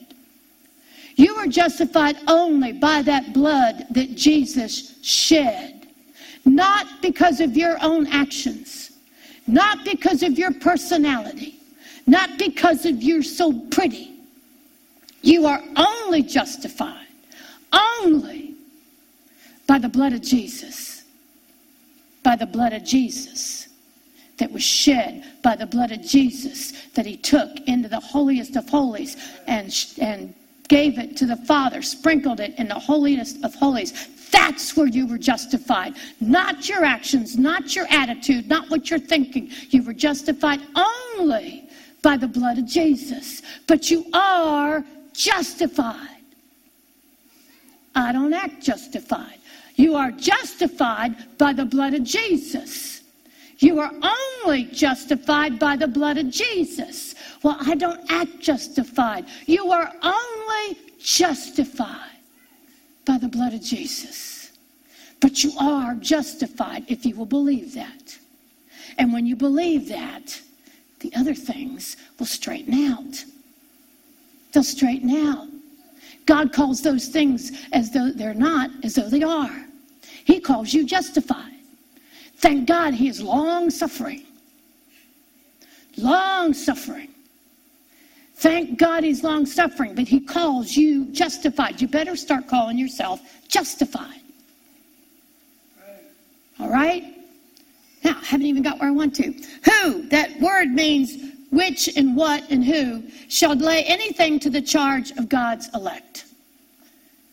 You 1.16 1.34
are 1.36 1.46
justified 1.46 2.16
only 2.26 2.72
by 2.72 3.02
that 3.02 3.32
blood 3.32 3.86
that 3.90 4.14
Jesus 4.14 4.98
shed, 5.02 5.86
not 6.44 6.86
because 7.02 7.40
of 7.40 7.56
your 7.56 7.76
own 7.82 8.06
actions, 8.06 8.92
not 9.46 9.84
because 9.84 10.22
of 10.22 10.38
your 10.38 10.52
personality, 10.52 11.56
not 12.06 12.38
because 12.38 12.86
of 12.86 13.02
you're 13.02 13.22
so 13.22 13.52
pretty. 13.70 14.14
You 15.20 15.46
are 15.46 15.62
only 15.76 16.22
justified, 16.22 17.06
only 17.72 18.54
by 19.66 19.78
the 19.78 19.88
blood 19.88 20.12
of 20.12 20.22
Jesus, 20.22 21.04
by 22.22 22.36
the 22.36 22.46
blood 22.46 22.72
of 22.72 22.84
Jesus 22.84 23.61
that 24.38 24.50
was 24.50 24.62
shed 24.62 25.24
by 25.42 25.56
the 25.56 25.66
blood 25.66 25.92
of 25.92 26.02
Jesus 26.02 26.72
that 26.94 27.06
he 27.06 27.16
took 27.16 27.50
into 27.66 27.88
the 27.88 28.00
holiest 28.00 28.56
of 28.56 28.68
holies 28.68 29.16
and, 29.46 29.74
and 30.00 30.34
gave 30.68 30.98
it 30.98 31.16
to 31.18 31.26
the 31.26 31.36
Father, 31.36 31.82
sprinkled 31.82 32.40
it 32.40 32.58
in 32.58 32.68
the 32.68 32.74
holiest 32.74 33.44
of 33.44 33.54
holies. 33.54 34.08
That's 34.30 34.76
where 34.76 34.86
you 34.86 35.06
were 35.06 35.18
justified. 35.18 35.94
Not 36.20 36.68
your 36.68 36.84
actions, 36.84 37.36
not 37.36 37.76
your 37.76 37.86
attitude, 37.90 38.48
not 38.48 38.70
what 38.70 38.88
you're 38.88 38.98
thinking. 38.98 39.50
You 39.68 39.82
were 39.82 39.92
justified 39.92 40.60
only 40.74 41.68
by 42.00 42.16
the 42.16 42.26
blood 42.26 42.58
of 42.58 42.66
Jesus. 42.66 43.42
But 43.66 43.90
you 43.90 44.06
are 44.14 44.82
justified. 45.12 46.08
I 47.94 48.12
don't 48.12 48.32
act 48.32 48.62
justified. 48.62 49.38
You 49.76 49.94
are 49.96 50.10
justified 50.10 51.38
by 51.38 51.52
the 51.52 51.66
blood 51.66 51.92
of 51.92 52.02
Jesus. 52.04 53.01
You 53.62 53.78
are 53.78 53.92
only 54.42 54.64
justified 54.64 55.60
by 55.60 55.76
the 55.76 55.86
blood 55.86 56.18
of 56.18 56.30
Jesus. 56.30 57.14
Well, 57.44 57.56
I 57.60 57.76
don't 57.76 58.00
act 58.10 58.40
justified. 58.40 59.26
You 59.46 59.70
are 59.70 59.92
only 60.02 60.78
justified 60.98 62.18
by 63.06 63.18
the 63.18 63.28
blood 63.28 63.54
of 63.54 63.62
Jesus. 63.62 64.50
But 65.20 65.44
you 65.44 65.52
are 65.60 65.94
justified 65.94 66.86
if 66.88 67.06
you 67.06 67.14
will 67.14 67.26
believe 67.26 67.72
that. 67.74 68.18
And 68.98 69.12
when 69.12 69.26
you 69.26 69.36
believe 69.36 69.88
that, 69.90 70.40
the 70.98 71.12
other 71.14 71.34
things 71.34 71.96
will 72.18 72.26
straighten 72.26 72.90
out. 72.90 73.24
They'll 74.52 74.64
straighten 74.64 75.10
out. 75.28 75.46
God 76.26 76.52
calls 76.52 76.82
those 76.82 77.06
things 77.06 77.52
as 77.72 77.92
though 77.92 78.10
they're 78.10 78.34
not, 78.34 78.70
as 78.82 78.96
though 78.96 79.08
they 79.08 79.22
are. 79.22 79.66
He 80.24 80.40
calls 80.40 80.74
you 80.74 80.84
justified. 80.84 81.61
Thank 82.42 82.66
God 82.66 82.92
he 82.92 83.08
is 83.08 83.22
long 83.22 83.70
suffering. 83.70 84.24
Long 85.96 86.52
suffering. 86.52 87.08
Thank 88.34 88.78
God 88.78 89.04
he's 89.04 89.22
long 89.22 89.46
suffering, 89.46 89.94
but 89.94 90.08
he 90.08 90.18
calls 90.18 90.76
you 90.76 91.04
justified. 91.12 91.80
You 91.80 91.86
better 91.86 92.16
start 92.16 92.48
calling 92.48 92.76
yourself 92.76 93.20
justified. 93.46 94.20
All 96.58 96.68
right? 96.68 97.04
Now, 98.02 98.18
I 98.20 98.24
haven't 98.24 98.46
even 98.46 98.64
got 98.64 98.80
where 98.80 98.88
I 98.88 98.92
want 98.92 99.14
to. 99.16 99.32
Who, 99.70 100.02
that 100.08 100.40
word 100.40 100.72
means 100.72 101.32
which 101.50 101.96
and 101.96 102.16
what 102.16 102.50
and 102.50 102.64
who, 102.64 103.04
shall 103.28 103.54
lay 103.54 103.84
anything 103.84 104.40
to 104.40 104.50
the 104.50 104.60
charge 104.60 105.12
of 105.12 105.28
God's 105.28 105.68
elect. 105.74 106.24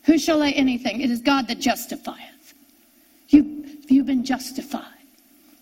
Who 0.04 0.20
shall 0.20 0.38
lay 0.38 0.54
anything? 0.54 1.02
It 1.02 1.10
is 1.10 1.22
God 1.22 1.48
that 1.48 1.60
justifieth. 1.60 2.54
You, 3.30 3.66
you've 3.88 4.06
been 4.06 4.24
justified. 4.24 4.99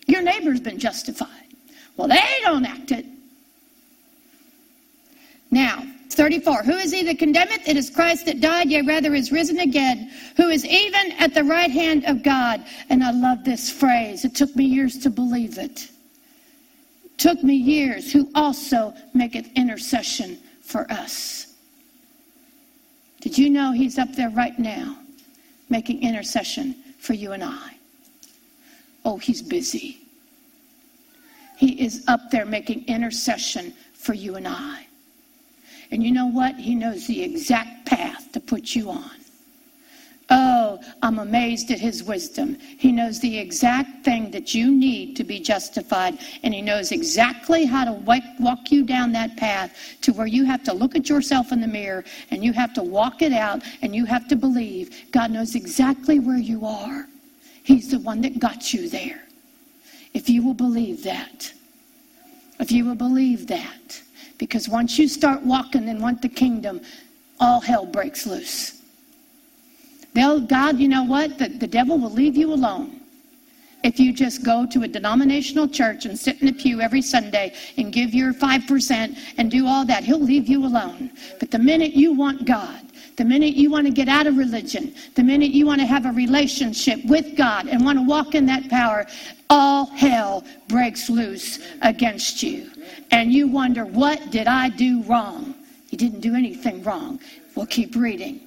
Your 0.07 0.21
neighbor's 0.21 0.59
been 0.59 0.79
justified. 0.79 1.29
Well, 1.95 2.07
they 2.07 2.23
don't 2.43 2.65
act 2.65 2.91
it. 2.91 3.05
Now, 5.51 5.83
34. 6.17 6.63
Who 6.63 6.73
is 6.73 6.91
he 6.91 7.03
that 7.03 7.19
condemneth? 7.19 7.67
It 7.67 7.77
is 7.77 7.91
Christ 7.91 8.25
that 8.25 8.41
died, 8.41 8.69
yea, 8.69 8.81
rather 8.81 9.13
is 9.13 9.31
risen 9.31 9.59
again, 9.59 10.11
who 10.35 10.49
is 10.49 10.65
even 10.65 11.11
at 11.13 11.35
the 11.35 11.43
right 11.43 11.69
hand 11.69 12.05
of 12.05 12.23
God. 12.23 12.65
And 12.89 13.03
I 13.03 13.11
love 13.11 13.43
this 13.43 13.69
phrase. 13.69 14.25
It 14.25 14.33
took 14.35 14.53
me 14.55 14.65
years 14.65 14.97
to 14.99 15.11
believe 15.11 15.59
it. 15.59 15.89
it 17.05 17.17
took 17.17 17.43
me 17.43 17.53
years, 17.53 18.11
who 18.11 18.29
also 18.33 18.95
maketh 19.13 19.47
intercession 19.55 20.39
for 20.61 20.91
us. 20.91 21.53
Did 23.21 23.37
you 23.37 23.51
know 23.51 23.71
he's 23.71 23.99
up 23.99 24.11
there 24.13 24.29
right 24.29 24.57
now 24.57 24.97
making 25.69 26.01
intercession 26.01 26.75
for 26.97 27.13
you 27.13 27.33
and 27.33 27.43
I? 27.43 27.76
Oh, 29.07 29.15
he's 29.15 29.41
busy. 29.41 29.99
He 31.55 31.81
is 31.81 32.03
up 32.09 32.29
there 32.29 32.45
making 32.45 32.85
intercession 32.87 33.73
for 33.93 34.13
you 34.13 34.35
and 34.35 34.45
I. 34.45 34.85
And 35.91 36.03
you 36.03 36.11
know 36.11 36.27
what? 36.27 36.55
He 36.55 36.75
knows 36.75 37.07
the 37.07 37.23
exact 37.23 37.85
path 37.85 38.29
to 38.33 38.41
put 38.41 38.75
you 38.75 38.89
on. 38.89 39.11
Oh, 40.29 40.81
I'm 41.01 41.19
amazed 41.19 41.71
at 41.71 41.79
his 41.79 42.03
wisdom. 42.03 42.57
He 42.59 42.91
knows 42.91 43.21
the 43.21 43.39
exact 43.39 44.03
thing 44.03 44.29
that 44.31 44.53
you 44.53 44.69
need 44.69 45.15
to 45.15 45.23
be 45.23 45.39
justified, 45.39 46.19
and 46.43 46.53
he 46.53 46.61
knows 46.61 46.91
exactly 46.91 47.63
how 47.63 47.85
to 47.85 47.93
walk 48.41 48.73
you 48.73 48.83
down 48.83 49.13
that 49.13 49.37
path 49.37 49.73
to 50.01 50.11
where 50.11 50.27
you 50.27 50.43
have 50.43 50.63
to 50.63 50.73
look 50.73 50.97
at 50.97 51.07
yourself 51.07 51.53
in 51.53 51.61
the 51.61 51.67
mirror 51.67 52.03
and 52.29 52.43
you 52.43 52.51
have 52.51 52.73
to 52.73 52.83
walk 52.83 53.21
it 53.21 53.31
out 53.31 53.63
and 53.81 53.95
you 53.95 54.03
have 54.03 54.27
to 54.27 54.35
believe. 54.35 55.09
God 55.13 55.31
knows 55.31 55.55
exactly 55.55 56.19
where 56.19 56.37
you 56.37 56.65
are. 56.65 57.07
He's 57.67 57.91
the 57.91 57.99
one 57.99 58.21
that 58.21 58.39
got 58.39 58.73
you 58.73 58.87
there. 58.87 59.23
If 60.13 60.29
you 60.29 60.41
will 60.41 60.53
believe 60.53 61.03
that, 61.03 61.51
if 62.61 62.71
you 62.71 62.85
will 62.85 62.95
believe 62.95 63.45
that, 63.47 64.01
because 64.37 64.69
once 64.69 64.97
you 64.97 65.09
start 65.09 65.41
walking 65.41 65.89
and 65.89 66.01
want 66.01 66.21
the 66.21 66.29
kingdom, 66.29 66.79
all 67.41 67.59
hell 67.59 67.85
breaks 67.85 68.25
loose. 68.25 68.81
They'll, 70.13 70.39
God, 70.39 70.79
you 70.79 70.87
know 70.87 71.03
what? 71.03 71.37
The, 71.37 71.49
the 71.49 71.67
devil 71.67 71.97
will 71.99 72.09
leave 72.09 72.37
you 72.37 72.53
alone. 72.53 73.01
If 73.83 73.99
you 73.99 74.13
just 74.13 74.45
go 74.45 74.65
to 74.65 74.83
a 74.83 74.87
denominational 74.87 75.67
church 75.67 76.05
and 76.05 76.17
sit 76.17 76.41
in 76.41 76.47
a 76.47 76.53
pew 76.53 76.79
every 76.79 77.01
Sunday 77.01 77.53
and 77.75 77.91
give 77.91 78.13
your 78.13 78.33
5% 78.33 79.17
and 79.37 79.51
do 79.51 79.67
all 79.67 79.83
that, 79.83 80.05
he'll 80.05 80.23
leave 80.23 80.47
you 80.47 80.65
alone. 80.65 81.11
But 81.37 81.51
the 81.51 81.59
minute 81.59 81.91
you 81.91 82.13
want 82.13 82.45
God, 82.45 82.86
the 83.17 83.25
minute 83.25 83.55
you 83.55 83.69
want 83.69 83.85
to 83.87 83.91
get 83.91 84.07
out 84.07 84.27
of 84.27 84.37
religion, 84.37 84.93
the 85.15 85.23
minute 85.23 85.51
you 85.51 85.65
want 85.65 85.81
to 85.81 85.87
have 85.87 86.05
a 86.05 86.11
relationship 86.11 87.03
with 87.05 87.35
God 87.35 87.67
and 87.67 87.83
want 87.83 87.97
to 87.97 88.05
walk 88.05 88.35
in 88.35 88.45
that 88.45 88.69
power, 88.69 89.05
all 89.49 89.87
hell 89.87 90.43
breaks 90.67 91.09
loose 91.09 91.59
against 91.81 92.43
you 92.43 92.69
and 93.11 93.33
you 93.33 93.47
wonder, 93.47 93.85
what 93.85 94.29
did 94.29 94.47
I 94.47 94.69
do 94.69 95.01
wrong? 95.03 95.55
You 95.89 95.97
didn't 95.97 96.21
do 96.21 96.35
anything 96.35 96.83
wrong. 96.83 97.19
We'll 97.55 97.65
keep 97.65 97.95
reading. 97.95 98.41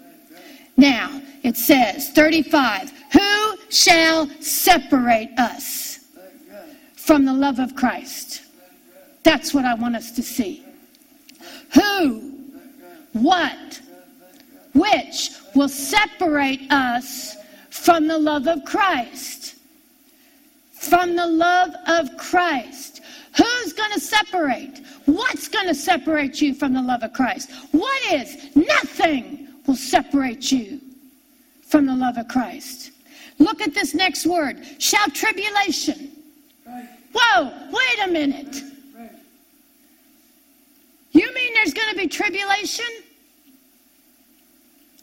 Now, 0.77 1.21
it 1.43 1.57
says, 1.57 2.11
35, 2.11 2.93
who 3.13 3.57
shall 3.71 4.29
separate 4.41 5.31
us 5.39 6.07
from 6.95 7.25
the 7.25 7.33
love 7.33 7.59
of 7.59 7.75
Christ? 7.75 8.43
That's 9.25 9.53
what 9.53 9.65
I 9.65 9.75
want 9.75 9.97
us 9.97 10.13
to 10.13 10.23
see. 10.23 10.65
Who, 11.75 12.33
what, 13.13 13.81
which 14.75 15.31
will 15.55 15.69
separate 15.69 16.71
us 16.71 17.37
from 17.71 18.07
the 18.07 18.19
love 18.19 18.47
of 18.47 18.65
Christ? 18.65 19.57
From 20.73 21.17
the 21.17 21.27
love 21.27 21.75
of 21.87 22.17
Christ. 22.17 23.01
Who's 23.37 23.73
going 23.73 23.93
to 23.93 24.01
separate? 24.01 24.81
What's 25.07 25.49
going 25.49 25.67
to 25.67 25.75
separate 25.75 26.41
you 26.41 26.55
from 26.55 26.73
the 26.73 26.83
love 26.83 27.03
of 27.03 27.13
Christ? 27.13 27.51
What 27.73 28.13
is? 28.13 28.55
Nothing 28.57 29.49
will 29.67 29.77
separate 29.77 30.51
you 30.51 30.81
from 31.69 31.87
the 31.87 31.95
love 31.95 32.17
of 32.17 32.29
Christ. 32.29 32.91
Look 33.39 33.61
at 33.61 33.75
this 33.75 33.95
next 33.95 34.27
word. 34.27 34.65
Shall 34.79 35.09
tribulation. 35.11 36.11
Whoa, 37.13 37.53
wait 37.71 38.09
a 38.09 38.11
minute. 38.11 38.63
You 41.13 41.35
mean 41.35 41.55
there's 41.55 41.75
going 41.75 41.91
to 41.91 41.97
be 41.97 42.07
tribulation? 42.07 42.87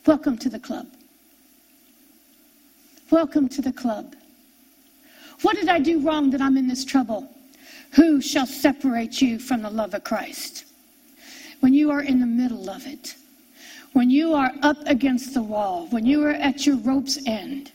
Welcome 0.08 0.38
to 0.38 0.50
the 0.50 0.60
club. 0.60 0.88
Welcome 3.12 3.50
to 3.50 3.62
the 3.62 3.74
club. 3.74 4.16
What 5.42 5.58
did 5.58 5.68
I 5.68 5.80
do 5.80 6.00
wrong 6.00 6.30
that 6.30 6.40
I'm 6.40 6.56
in 6.56 6.66
this 6.66 6.86
trouble? 6.86 7.30
Who 7.92 8.22
shall 8.22 8.46
separate 8.46 9.22
you 9.22 9.38
from 9.38 9.64
the 9.64 9.70
love 9.70 9.94
of 9.94 10.06
Christ? 10.06 10.64
When 11.60 11.74
you 11.74 11.92
are 11.92 12.04
in 12.04 12.22
the 12.22 12.26
middle 12.26 12.70
of 12.70 12.88
it, 12.88 13.16
when 13.92 14.10
you 14.10 14.34
are 14.34 14.54
up 14.62 14.78
against 14.86 15.34
the 15.34 15.44
wall, 15.44 15.88
when 15.88 16.06
you 16.06 16.24
are 16.24 16.32
at 16.32 16.66
your 16.66 16.78
rope's 16.78 17.20
end, 17.28 17.74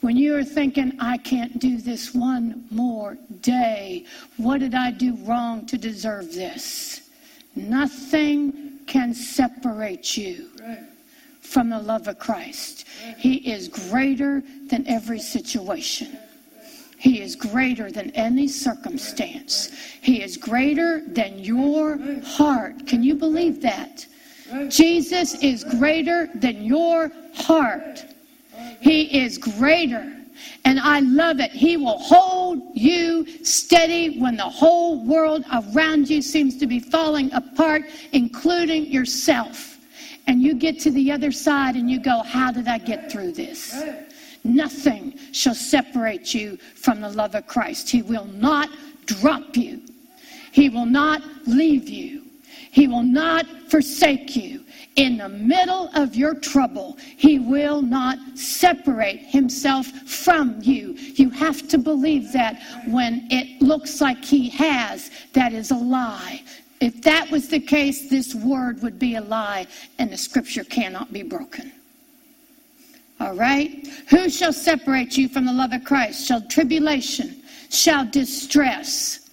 when 0.00 0.16
you 0.16 0.36
are 0.36 0.44
thinking, 0.44 0.92
I 1.00 1.18
can't 1.18 1.58
do 1.58 1.78
this 1.78 2.14
one 2.14 2.66
more 2.70 3.18
day, 3.40 4.06
what 4.36 4.60
did 4.60 4.76
I 4.76 4.92
do 4.92 5.16
wrong 5.24 5.66
to 5.66 5.76
deserve 5.76 6.32
this? 6.34 7.10
Nothing 7.56 8.78
can 8.86 9.12
separate 9.12 10.16
you 10.16 10.50
from 11.44 11.68
the 11.70 11.78
love 11.78 12.08
of 12.08 12.18
Christ. 12.18 12.86
He 13.18 13.34
is 13.52 13.68
greater 13.68 14.42
than 14.66 14.86
every 14.88 15.20
situation. 15.20 16.18
He 16.98 17.20
is 17.20 17.36
greater 17.36 17.92
than 17.92 18.10
any 18.12 18.48
circumstance. 18.48 19.70
He 20.00 20.22
is 20.22 20.36
greater 20.36 21.02
than 21.06 21.38
your 21.38 21.98
heart. 22.24 22.86
Can 22.86 23.02
you 23.02 23.14
believe 23.14 23.60
that? 23.60 24.06
Jesus 24.68 25.34
is 25.42 25.64
greater 25.64 26.30
than 26.34 26.64
your 26.64 27.12
heart. 27.34 28.04
He 28.80 29.22
is 29.22 29.36
greater. 29.38 30.10
And 30.64 30.80
I 30.80 31.00
love 31.00 31.40
it. 31.40 31.50
He 31.50 31.76
will 31.76 31.98
hold 31.98 32.62
you 32.74 33.26
steady 33.44 34.18
when 34.18 34.36
the 34.36 34.42
whole 34.44 35.04
world 35.04 35.44
around 35.52 36.08
you 36.08 36.22
seems 36.22 36.56
to 36.58 36.66
be 36.66 36.80
falling 36.80 37.32
apart, 37.32 37.82
including 38.12 38.86
yourself. 38.86 39.73
And 40.26 40.42
you 40.42 40.54
get 40.54 40.78
to 40.80 40.90
the 40.90 41.12
other 41.12 41.32
side 41.32 41.76
and 41.76 41.90
you 41.90 42.00
go, 42.00 42.22
How 42.22 42.50
did 42.50 42.68
I 42.68 42.78
get 42.78 43.10
through 43.10 43.32
this? 43.32 43.74
Nothing 44.44 45.18
shall 45.32 45.54
separate 45.54 46.34
you 46.34 46.58
from 46.74 47.00
the 47.00 47.08
love 47.08 47.34
of 47.34 47.46
Christ. 47.46 47.88
He 47.88 48.02
will 48.02 48.26
not 48.26 48.68
drop 49.06 49.56
you, 49.56 49.82
He 50.52 50.68
will 50.68 50.86
not 50.86 51.22
leave 51.46 51.88
you, 51.88 52.22
He 52.70 52.88
will 52.88 53.02
not 53.02 53.46
forsake 53.68 54.36
you. 54.36 54.60
In 54.96 55.16
the 55.16 55.28
middle 55.28 55.90
of 55.94 56.14
your 56.14 56.34
trouble, 56.34 56.96
He 57.16 57.38
will 57.38 57.82
not 57.82 58.18
separate 58.34 59.18
Himself 59.18 59.86
from 59.86 60.60
you. 60.62 60.92
You 60.92 61.30
have 61.30 61.66
to 61.68 61.78
believe 61.78 62.32
that 62.32 62.62
when 62.86 63.26
it 63.30 63.60
looks 63.60 64.00
like 64.00 64.24
He 64.24 64.48
has, 64.50 65.10
that 65.32 65.52
is 65.52 65.70
a 65.70 65.76
lie. 65.76 66.42
If 66.84 67.00
that 67.00 67.30
was 67.30 67.48
the 67.48 67.60
case, 67.60 68.10
this 68.10 68.34
word 68.34 68.82
would 68.82 68.98
be 68.98 69.14
a 69.14 69.22
lie, 69.22 69.66
and 69.98 70.12
the 70.12 70.18
scripture 70.18 70.64
cannot 70.64 71.14
be 71.14 71.22
broken. 71.22 71.72
All 73.18 73.32
right? 73.32 73.88
Who 74.10 74.28
shall 74.28 74.52
separate 74.52 75.16
you 75.16 75.30
from 75.30 75.46
the 75.46 75.52
love 75.54 75.72
of 75.72 75.82
Christ? 75.82 76.26
Shall 76.26 76.42
tribulation, 76.42 77.42
shall 77.70 78.04
distress. 78.04 79.30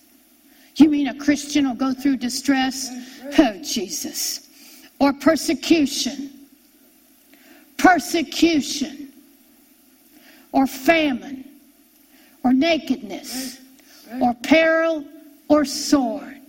You 0.78 0.90
mean 0.90 1.10
a 1.10 1.14
Christian 1.14 1.68
will 1.68 1.76
go 1.76 1.94
through 1.94 2.18
distress? 2.18 2.90
Oh, 3.38 3.62
Jesus. 3.62 4.48
Or 5.02 5.12
persecution. 5.12 6.48
Persecution. 7.76 9.12
Or 10.54 10.68
famine. 10.68 11.44
Or 12.46 12.54
nakedness. 12.54 13.60
Or 14.22 14.34
peril. 14.36 15.04
Or 15.50 15.66
sword. 15.66 16.41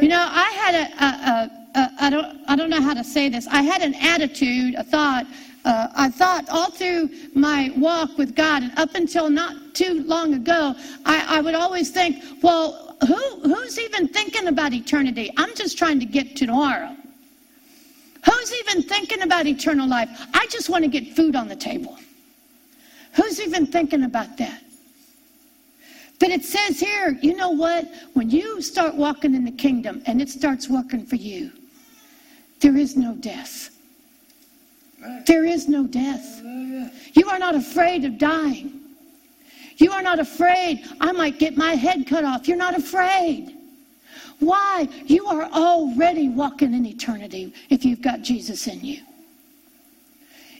You 0.00 0.08
know, 0.08 0.26
I 0.28 0.50
had 0.50 0.74
a, 0.74 1.04
a, 1.04 1.08
a, 1.08 1.80
a 1.80 1.92
I 2.00 2.10
don't 2.10 2.40
I 2.48 2.56
don't 2.56 2.70
know 2.70 2.80
how 2.82 2.94
to 2.94 3.04
say 3.04 3.28
this. 3.28 3.46
I 3.46 3.62
had 3.62 3.82
an 3.82 3.94
attitude, 3.94 4.74
a 4.74 4.84
thought 4.84 5.26
uh, 5.64 5.88
I 5.94 6.10
thought 6.10 6.48
all 6.50 6.70
through 6.70 7.08
my 7.34 7.72
walk 7.76 8.18
with 8.18 8.34
God, 8.34 8.62
and 8.62 8.78
up 8.78 8.94
until 8.94 9.30
not 9.30 9.74
too 9.74 10.04
long 10.04 10.34
ago, 10.34 10.74
I, 11.06 11.38
I 11.38 11.40
would 11.40 11.54
always 11.54 11.90
think, 11.90 12.22
well, 12.42 12.96
who, 13.06 13.40
who's 13.40 13.78
even 13.78 14.08
thinking 14.08 14.48
about 14.48 14.74
eternity? 14.74 15.30
I'm 15.36 15.54
just 15.54 15.78
trying 15.78 15.98
to 16.00 16.06
get 16.06 16.36
to 16.36 16.46
tomorrow. 16.46 16.94
Who's 18.26 18.54
even 18.54 18.82
thinking 18.82 19.22
about 19.22 19.46
eternal 19.46 19.88
life? 19.88 20.08
I 20.34 20.46
just 20.48 20.68
want 20.68 20.84
to 20.84 20.90
get 20.90 21.16
food 21.16 21.34
on 21.34 21.48
the 21.48 21.56
table. 21.56 21.98
Who's 23.14 23.40
even 23.40 23.66
thinking 23.66 24.04
about 24.04 24.36
that? 24.38 24.62
But 26.20 26.30
it 26.30 26.44
says 26.44 26.80
here, 26.80 27.18
you 27.20 27.36
know 27.36 27.50
what? 27.50 27.86
When 28.14 28.30
you 28.30 28.62
start 28.62 28.94
walking 28.94 29.34
in 29.34 29.44
the 29.44 29.50
kingdom 29.50 30.02
and 30.06 30.22
it 30.22 30.28
starts 30.28 30.68
working 30.68 31.04
for 31.04 31.16
you, 31.16 31.50
there 32.60 32.76
is 32.76 32.96
no 32.96 33.14
death. 33.14 33.70
There 35.26 35.44
is 35.44 35.68
no 35.68 35.86
death. 35.86 36.40
You 36.42 37.28
are 37.28 37.38
not 37.38 37.54
afraid 37.54 38.04
of 38.04 38.16
dying. 38.16 38.80
You 39.76 39.90
are 39.92 40.02
not 40.02 40.18
afraid, 40.18 40.86
I 41.00 41.12
might 41.12 41.38
get 41.38 41.56
my 41.56 41.74
head 41.74 42.06
cut 42.06 42.24
off. 42.24 42.46
You're 42.46 42.56
not 42.56 42.76
afraid. 42.76 43.56
Why? 44.38 44.88
You 45.06 45.26
are 45.26 45.44
already 45.44 46.28
walking 46.28 46.74
in 46.74 46.86
eternity 46.86 47.52
if 47.70 47.84
you've 47.84 48.02
got 48.02 48.22
Jesus 48.22 48.66
in 48.66 48.84
you. 48.84 49.00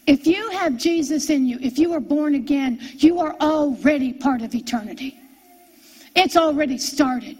If 0.06 0.26
you 0.26 0.50
have 0.50 0.76
Jesus 0.76 1.30
in 1.30 1.46
you, 1.46 1.58
if 1.62 1.78
you 1.78 1.92
are 1.94 2.00
born 2.00 2.34
again, 2.34 2.78
you 2.98 3.20
are 3.20 3.34
already 3.40 4.12
part 4.12 4.42
of 4.42 4.54
eternity. 4.54 5.18
It's 6.14 6.36
already 6.36 6.78
started. 6.78 7.38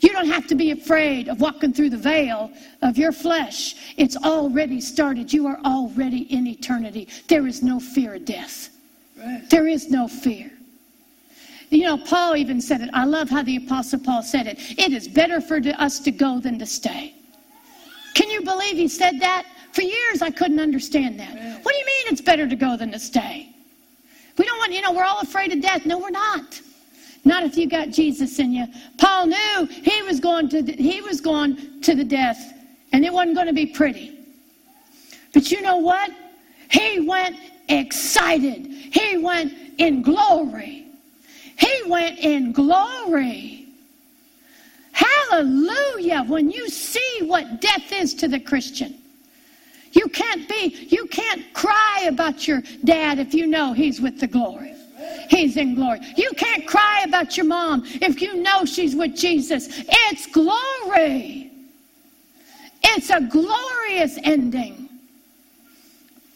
You 0.00 0.10
don't 0.10 0.28
have 0.28 0.46
to 0.46 0.54
be 0.54 0.70
afraid 0.70 1.28
of 1.28 1.40
walking 1.40 1.72
through 1.72 1.90
the 1.90 1.96
veil 1.96 2.50
of 2.82 2.96
your 2.96 3.12
flesh. 3.12 3.94
It's 3.98 4.16
already 4.16 4.80
started. 4.80 5.32
You 5.32 5.46
are 5.46 5.58
already 5.64 6.22
in 6.34 6.46
eternity. 6.46 7.08
There 7.28 7.46
is 7.46 7.62
no 7.62 7.78
fear 7.78 8.14
of 8.14 8.24
death. 8.24 8.70
Right. 9.18 9.42
There 9.50 9.68
is 9.68 9.90
no 9.90 10.08
fear. 10.08 10.50
You 11.68 11.82
know, 11.84 11.98
Paul 11.98 12.36
even 12.36 12.60
said 12.60 12.80
it. 12.80 12.90
I 12.94 13.04
love 13.04 13.28
how 13.28 13.42
the 13.42 13.56
Apostle 13.56 14.00
Paul 14.00 14.22
said 14.22 14.46
it. 14.46 14.58
It 14.78 14.92
is 14.92 15.06
better 15.06 15.40
for 15.40 15.60
us 15.78 16.00
to 16.00 16.10
go 16.10 16.40
than 16.40 16.58
to 16.58 16.66
stay. 16.66 17.14
Can 18.14 18.30
you 18.30 18.42
believe 18.42 18.76
he 18.76 18.88
said 18.88 19.20
that? 19.20 19.46
For 19.72 19.82
years, 19.82 20.22
I 20.22 20.30
couldn't 20.30 20.58
understand 20.58 21.20
that. 21.20 21.34
What 21.62 21.72
do 21.72 21.78
you 21.78 21.86
mean 21.86 22.12
it's 22.12 22.20
better 22.20 22.48
to 22.48 22.56
go 22.56 22.76
than 22.76 22.90
to 22.90 22.98
stay? 22.98 23.54
We 24.36 24.46
don't 24.46 24.58
want, 24.58 24.72
you 24.72 24.80
know, 24.80 24.92
we're 24.92 25.04
all 25.04 25.20
afraid 25.20 25.52
of 25.52 25.60
death. 25.60 25.86
No, 25.86 25.98
we're 25.98 26.10
not. 26.10 26.60
Not 27.24 27.42
if 27.42 27.56
you 27.56 27.68
got 27.68 27.90
Jesus 27.90 28.38
in 28.38 28.52
you. 28.52 28.66
Paul 28.98 29.26
knew 29.26 29.66
he 29.66 30.02
was 30.02 30.20
going 30.20 30.48
to 30.50 30.62
the, 30.62 30.72
he 30.72 31.00
was 31.00 31.20
going 31.20 31.80
to 31.82 31.94
the 31.94 32.04
death, 32.04 32.54
and 32.92 33.04
it 33.04 33.12
wasn't 33.12 33.34
going 33.34 33.46
to 33.46 33.52
be 33.52 33.66
pretty. 33.66 34.18
But 35.32 35.50
you 35.50 35.60
know 35.60 35.76
what? 35.76 36.10
He 36.70 37.00
went 37.00 37.36
excited. 37.68 38.66
He 38.66 39.18
went 39.18 39.52
in 39.78 40.02
glory. 40.02 40.86
He 41.58 41.82
went 41.86 42.18
in 42.18 42.52
glory. 42.52 43.68
Hallelujah. 44.92 46.24
When 46.26 46.50
you 46.50 46.68
see 46.68 47.18
what 47.22 47.60
death 47.60 47.92
is 47.92 48.14
to 48.14 48.28
the 48.28 48.40
Christian, 48.40 48.96
you 49.92 50.08
can't 50.08 50.48
be, 50.48 50.86
you 50.90 51.06
can't 51.06 51.52
cry 51.52 52.06
about 52.08 52.46
your 52.46 52.62
dad 52.84 53.18
if 53.18 53.34
you 53.34 53.46
know 53.46 53.72
he's 53.72 54.00
with 54.00 54.20
the 54.20 54.26
glory. 54.26 54.74
He's 55.30 55.56
in 55.56 55.76
glory. 55.76 56.00
You 56.16 56.30
can't 56.36 56.66
cry 56.66 57.04
about 57.06 57.36
your 57.36 57.46
mom 57.46 57.84
if 57.86 58.20
you 58.20 58.42
know 58.42 58.64
she's 58.64 58.96
with 58.96 59.14
Jesus. 59.14 59.68
It's 59.70 60.26
glory. 60.26 61.52
It's 62.82 63.10
a 63.10 63.20
glorious 63.20 64.18
ending. 64.24 64.88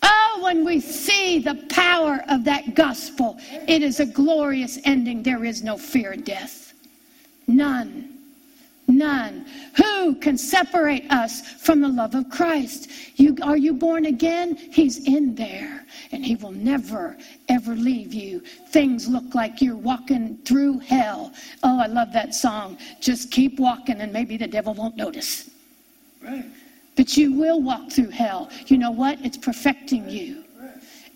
Oh, 0.02 0.40
when 0.44 0.64
we 0.64 0.78
see 0.78 1.40
the 1.40 1.56
power 1.70 2.22
of 2.28 2.44
that 2.44 2.76
gospel, 2.76 3.36
it 3.66 3.82
is 3.82 3.98
a 3.98 4.06
glorious 4.06 4.78
ending. 4.84 5.24
There 5.24 5.44
is 5.44 5.64
no 5.64 5.76
fear 5.76 6.12
of 6.12 6.24
death. 6.24 6.72
None. 7.48 8.13
None. 8.86 9.46
Who 9.76 10.14
can 10.16 10.36
separate 10.36 11.10
us 11.10 11.40
from 11.40 11.80
the 11.80 11.88
love 11.88 12.14
of 12.14 12.28
Christ? 12.28 12.90
You, 13.16 13.36
are 13.42 13.56
you 13.56 13.72
born 13.72 14.06
again? 14.06 14.56
He's 14.56 15.06
in 15.06 15.34
there, 15.34 15.86
and 16.12 16.24
He 16.24 16.36
will 16.36 16.52
never, 16.52 17.16
ever 17.48 17.74
leave 17.74 18.12
you. 18.12 18.40
Things 18.68 19.08
look 19.08 19.34
like 19.34 19.62
you're 19.62 19.76
walking 19.76 20.38
through 20.44 20.80
hell. 20.80 21.32
Oh, 21.62 21.80
I 21.80 21.86
love 21.86 22.12
that 22.12 22.34
song. 22.34 22.76
Just 23.00 23.30
keep 23.30 23.58
walking, 23.58 24.00
and 24.00 24.12
maybe 24.12 24.36
the 24.36 24.46
devil 24.46 24.74
won't 24.74 24.96
notice. 24.96 25.50
Right. 26.22 26.44
But 26.96 27.16
you 27.16 27.32
will 27.32 27.62
walk 27.62 27.90
through 27.90 28.10
hell. 28.10 28.50
You 28.66 28.78
know 28.78 28.90
what? 28.90 29.18
It's 29.24 29.38
perfecting 29.38 30.08
you. 30.08 30.43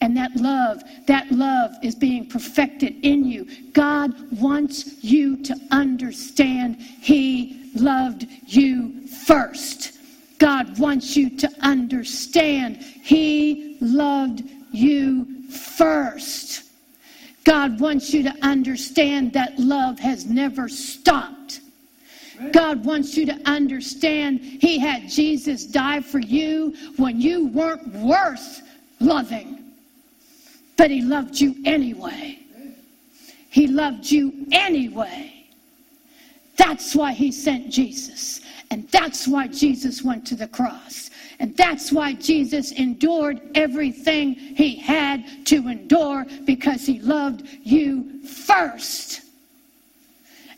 And 0.01 0.17
that 0.17 0.37
love, 0.37 0.83
that 1.07 1.31
love 1.33 1.73
is 1.83 1.95
being 1.95 2.27
perfected 2.27 2.97
in 3.05 3.25
you. 3.25 3.47
God 3.73 4.15
wants 4.41 5.03
you 5.03 5.43
to 5.43 5.57
understand 5.71 6.81
He 6.81 7.71
loved 7.75 8.27
you 8.47 9.07
first. 9.09 9.99
God 10.39 10.79
wants 10.79 11.17
you 11.17 11.37
to 11.39 11.51
understand 11.63 12.77
He 12.77 13.77
loved 13.81 14.45
you 14.71 15.49
first. 15.51 16.65
God 17.45 17.81
wants 17.81 18.13
you 18.13 18.23
to 18.25 18.35
understand 18.43 19.33
that 19.33 19.59
love 19.59 19.99
has 19.99 20.27
never 20.27 20.69
stopped. 20.69 21.61
God 22.53 22.85
wants 22.85 23.17
you 23.17 23.27
to 23.27 23.41
understand 23.47 24.41
He 24.41 24.79
had 24.79 25.09
Jesus 25.09 25.65
die 25.65 26.01
for 26.01 26.21
you 26.21 26.75
when 26.97 27.21
you 27.21 27.49
weren't 27.49 27.89
worth 27.95 28.63
loving. 29.01 29.68
But 30.79 30.91
he 30.91 31.03
loved 31.03 31.39
you 31.39 31.57
anyway. 31.67 32.39
He 33.51 33.67
loved 33.67 34.11
you 34.11 34.47
anyway. 34.53 35.35
That's 36.57 36.95
why 36.95 37.13
he 37.13 37.31
sent 37.33 37.71
Jesus. 37.71 38.41
And 38.71 38.89
that's 38.89 39.27
why 39.27 39.49
Jesus 39.49 40.03
went 40.03 40.27
to 40.29 40.37
the 40.37 40.47
cross. 40.49 41.11
And 41.41 41.57
that's 41.57 41.93
why 41.93 42.15
Jesus 42.15 42.73
endured 42.73 43.41
everything 43.55 44.35
he 44.35 44.77
had 44.77 45.47
to 45.47 45.69
endure 45.69 46.27
because 46.45 46.87
he 46.87 47.01
loved 47.01 47.47
you 47.63 48.23
first. 48.25 49.23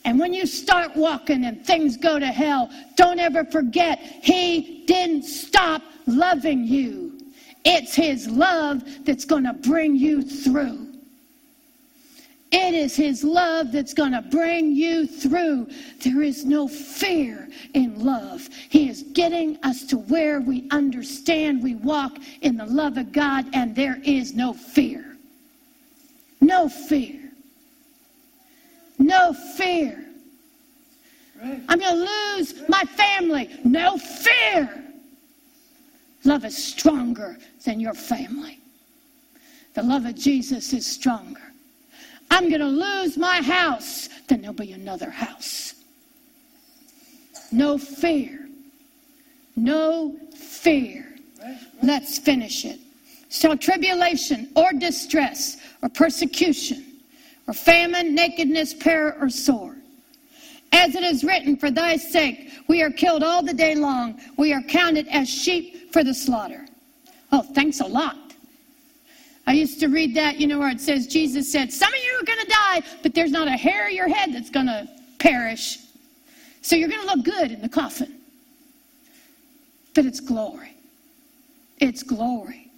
And 0.05 0.19
when 0.19 0.33
you 0.33 0.45
start 0.45 0.95
walking 0.95 1.45
and 1.45 1.65
things 1.65 1.97
go 1.97 2.19
to 2.19 2.27
hell, 2.27 2.69
don't 2.95 3.19
ever 3.19 3.43
forget 3.45 3.99
he 3.99 4.83
didn't 4.85 5.23
stop 5.23 5.81
loving 6.07 6.65
you. 6.65 7.10
It's 7.63 7.95
His 7.95 8.27
love 8.27 8.83
that's 9.05 9.25
going 9.25 9.43
to 9.43 9.53
bring 9.53 9.95
you 9.95 10.21
through. 10.21 10.87
It 12.51 12.73
is 12.73 12.95
His 12.95 13.23
love 13.23 13.71
that's 13.71 13.93
going 13.93 14.11
to 14.11 14.21
bring 14.21 14.71
you 14.71 15.07
through. 15.07 15.69
There 16.03 16.21
is 16.21 16.43
no 16.43 16.67
fear 16.67 17.47
in 17.73 18.03
love. 18.03 18.49
He 18.69 18.89
is 18.89 19.03
getting 19.13 19.57
us 19.63 19.83
to 19.85 19.97
where 19.97 20.41
we 20.41 20.67
understand 20.71 21.63
we 21.63 21.75
walk 21.75 22.17
in 22.41 22.57
the 22.57 22.65
love 22.65 22.97
of 22.97 23.11
God 23.11 23.45
and 23.53 23.75
there 23.75 23.99
is 24.03 24.33
no 24.33 24.53
fear. 24.53 25.17
No 26.41 26.67
fear. 26.67 27.31
No 28.97 29.33
fear. 29.33 30.05
I'm 31.41 31.79
going 31.79 31.95
to 31.95 32.37
lose 32.37 32.67
my 32.67 32.83
family. 32.83 33.49
No 33.63 33.97
fear. 33.97 34.90
Love 36.23 36.45
is 36.45 36.57
stronger 36.57 37.37
than 37.65 37.79
your 37.79 37.93
family. 37.93 38.59
The 39.73 39.83
love 39.83 40.05
of 40.05 40.15
Jesus 40.15 40.73
is 40.73 40.85
stronger. 40.85 41.41
I'm 42.29 42.49
going 42.49 42.61
to 42.61 42.67
lose 42.67 43.17
my 43.17 43.41
house. 43.41 44.09
Then 44.27 44.41
there'll 44.41 44.55
be 44.55 44.71
another 44.71 45.09
house. 45.09 45.75
No 47.51 47.77
fear. 47.77 48.47
No 49.55 50.15
fear. 50.35 51.15
Let's 51.83 52.17
finish 52.17 52.65
it. 52.65 52.79
So, 53.29 53.55
tribulation 53.55 54.49
or 54.55 54.71
distress 54.73 55.57
or 55.81 55.89
persecution 55.89 56.85
or 57.47 57.53
famine, 57.53 58.13
nakedness, 58.13 58.73
peril, 58.73 59.13
or 59.21 59.29
sword. 59.29 59.80
As 60.71 60.95
it 60.95 61.03
is 61.03 61.23
written, 61.23 61.57
For 61.57 61.69
thy 61.71 61.97
sake 61.97 62.51
we 62.67 62.81
are 62.81 62.91
killed 62.91 63.23
all 63.23 63.43
the 63.43 63.53
day 63.53 63.75
long. 63.75 64.19
We 64.37 64.53
are 64.53 64.61
counted 64.61 65.07
as 65.09 65.29
sheep 65.29 65.91
for 65.91 66.03
the 66.03 66.13
slaughter. 66.13 66.65
Oh, 67.31 67.41
thanks 67.41 67.79
a 67.79 67.85
lot. 67.85 68.17
I 69.47 69.53
used 69.53 69.79
to 69.79 69.87
read 69.87 70.15
that, 70.15 70.39
you 70.39 70.47
know, 70.47 70.59
where 70.59 70.69
it 70.69 70.79
says, 70.79 71.07
Jesus 71.07 71.51
said, 71.51 71.71
Some 71.73 71.91
of 71.93 71.99
you 71.99 72.19
are 72.21 72.23
going 72.23 72.39
to 72.39 72.47
die, 72.47 72.81
but 73.03 73.13
there's 73.13 73.31
not 73.31 73.47
a 73.47 73.57
hair 73.57 73.87
of 73.87 73.93
your 73.93 74.07
head 74.07 74.33
that's 74.33 74.49
going 74.49 74.67
to 74.67 74.87
perish. 75.19 75.79
So 76.61 76.75
you're 76.75 76.89
going 76.89 77.01
to 77.01 77.15
look 77.15 77.25
good 77.25 77.51
in 77.51 77.61
the 77.61 77.69
coffin. 77.69 78.19
But 79.93 80.05
it's 80.05 80.19
glory. 80.19 80.75
It's 81.79 82.03
glory. 82.03 82.71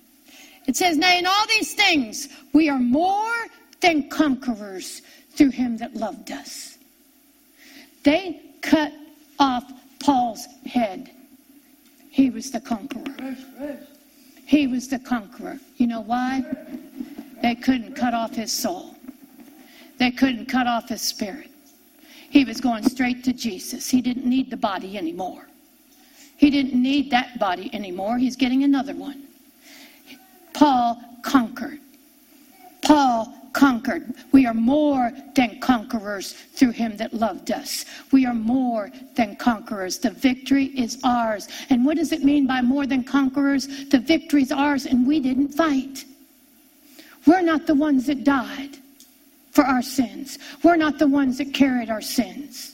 It 0.65 0.77
says, 0.77 0.97
Now 0.97 1.15
in 1.15 1.25
all 1.25 1.47
these 1.47 1.73
things, 1.73 2.29
we 2.53 2.69
are 2.69 2.79
more 2.79 3.33
than 3.81 4.09
conquerors 4.09 5.01
through 5.31 5.49
him 5.49 5.77
that 5.77 5.95
loved 5.95 6.31
us. 6.31 6.72
They 8.03 8.41
cut 8.61 8.93
off 9.39 9.63
Paul's 9.99 10.47
head. 10.65 11.11
He 12.09 12.29
was 12.29 12.51
the 12.51 12.59
conqueror. 12.59 13.35
He 14.45 14.67
was 14.67 14.87
the 14.87 14.99
conqueror. 14.99 15.59
You 15.77 15.87
know 15.87 16.01
why? 16.01 16.43
They 17.41 17.55
couldn't 17.55 17.95
cut 17.95 18.13
off 18.13 18.35
his 18.35 18.51
soul, 18.51 18.95
they 19.97 20.11
couldn't 20.11 20.47
cut 20.47 20.67
off 20.67 20.89
his 20.89 21.01
spirit. 21.01 21.49
He 22.29 22.45
was 22.45 22.59
going 22.59 22.83
straight 22.89 23.23
to 23.25 23.33
Jesus. 23.33 23.89
He 23.89 24.01
didn't 24.01 24.25
need 24.25 24.49
the 24.49 24.57
body 24.57 24.97
anymore. 24.97 25.47
He 26.35 26.49
didn't 26.49 26.73
need 26.73 27.11
that 27.11 27.37
body 27.37 27.69
anymore. 27.73 28.17
He's 28.17 28.35
getting 28.35 28.63
another 28.63 28.95
one. 28.95 29.27
Paul 30.53 30.99
conquered. 31.21 31.79
Paul 32.81 33.32
conquered. 33.63 34.13
We 34.33 34.45
are 34.45 34.53
more 34.53 35.13
than 35.35 35.57
conquerors 35.61 36.33
through 36.33 36.71
him 36.71 36.97
that 36.97 37.13
loved 37.13 37.49
us. 37.49 37.85
We 38.11 38.25
are 38.25 38.33
more 38.33 38.91
than 39.15 39.37
conquerors. 39.37 39.99
The 39.99 40.09
victory 40.09 40.65
is 40.77 40.99
ours. 41.05 41.47
And 41.69 41.85
what 41.85 41.95
does 41.95 42.11
it 42.11 42.25
mean 42.25 42.45
by 42.45 42.61
more 42.61 42.85
than 42.85 43.05
conquerors? 43.05 43.87
The 43.87 43.99
victory 43.99 44.41
is 44.41 44.51
ours, 44.51 44.85
and 44.85 45.07
we 45.07 45.21
didn't 45.21 45.53
fight. 45.53 46.03
We're 47.25 47.41
not 47.41 47.65
the 47.65 47.73
ones 47.73 48.05
that 48.07 48.25
died 48.25 48.75
for 49.51 49.63
our 49.63 49.81
sins, 49.81 50.39
we're 50.61 50.75
not 50.75 50.99
the 50.99 51.07
ones 51.07 51.37
that 51.37 51.53
carried 51.53 51.89
our 51.89 52.01
sins. 52.01 52.71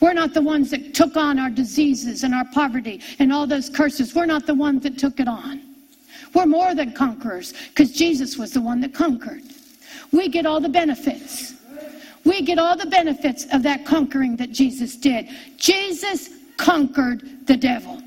We're 0.00 0.12
not 0.12 0.34
the 0.34 0.42
ones 0.42 0.70
that 0.72 0.92
took 0.92 1.16
on 1.16 1.38
our 1.38 1.48
diseases 1.48 2.24
and 2.24 2.34
our 2.34 2.44
poverty 2.52 3.00
and 3.18 3.32
all 3.32 3.46
those 3.46 3.70
curses. 3.70 4.14
We're 4.14 4.26
not 4.26 4.44
the 4.44 4.54
ones 4.54 4.82
that 4.82 4.98
took 4.98 5.18
it 5.20 5.28
on. 5.28 5.62
We're 6.34 6.44
more 6.44 6.74
than 6.74 6.92
conquerors 6.92 7.54
because 7.68 7.92
Jesus 7.92 8.36
was 8.36 8.52
the 8.52 8.60
one 8.60 8.80
that 8.82 8.92
conquered 8.92 9.42
we 10.12 10.28
get 10.28 10.46
all 10.46 10.60
the 10.60 10.68
benefits. 10.68 11.54
We 12.24 12.42
get 12.42 12.58
all 12.58 12.76
the 12.76 12.86
benefits 12.86 13.46
of 13.52 13.62
that 13.62 13.86
conquering 13.86 14.36
that 14.36 14.50
Jesus 14.50 14.96
did. 14.96 15.28
Jesus 15.56 16.30
conquered 16.56 17.46
the 17.46 17.56
devil. 17.56 18.02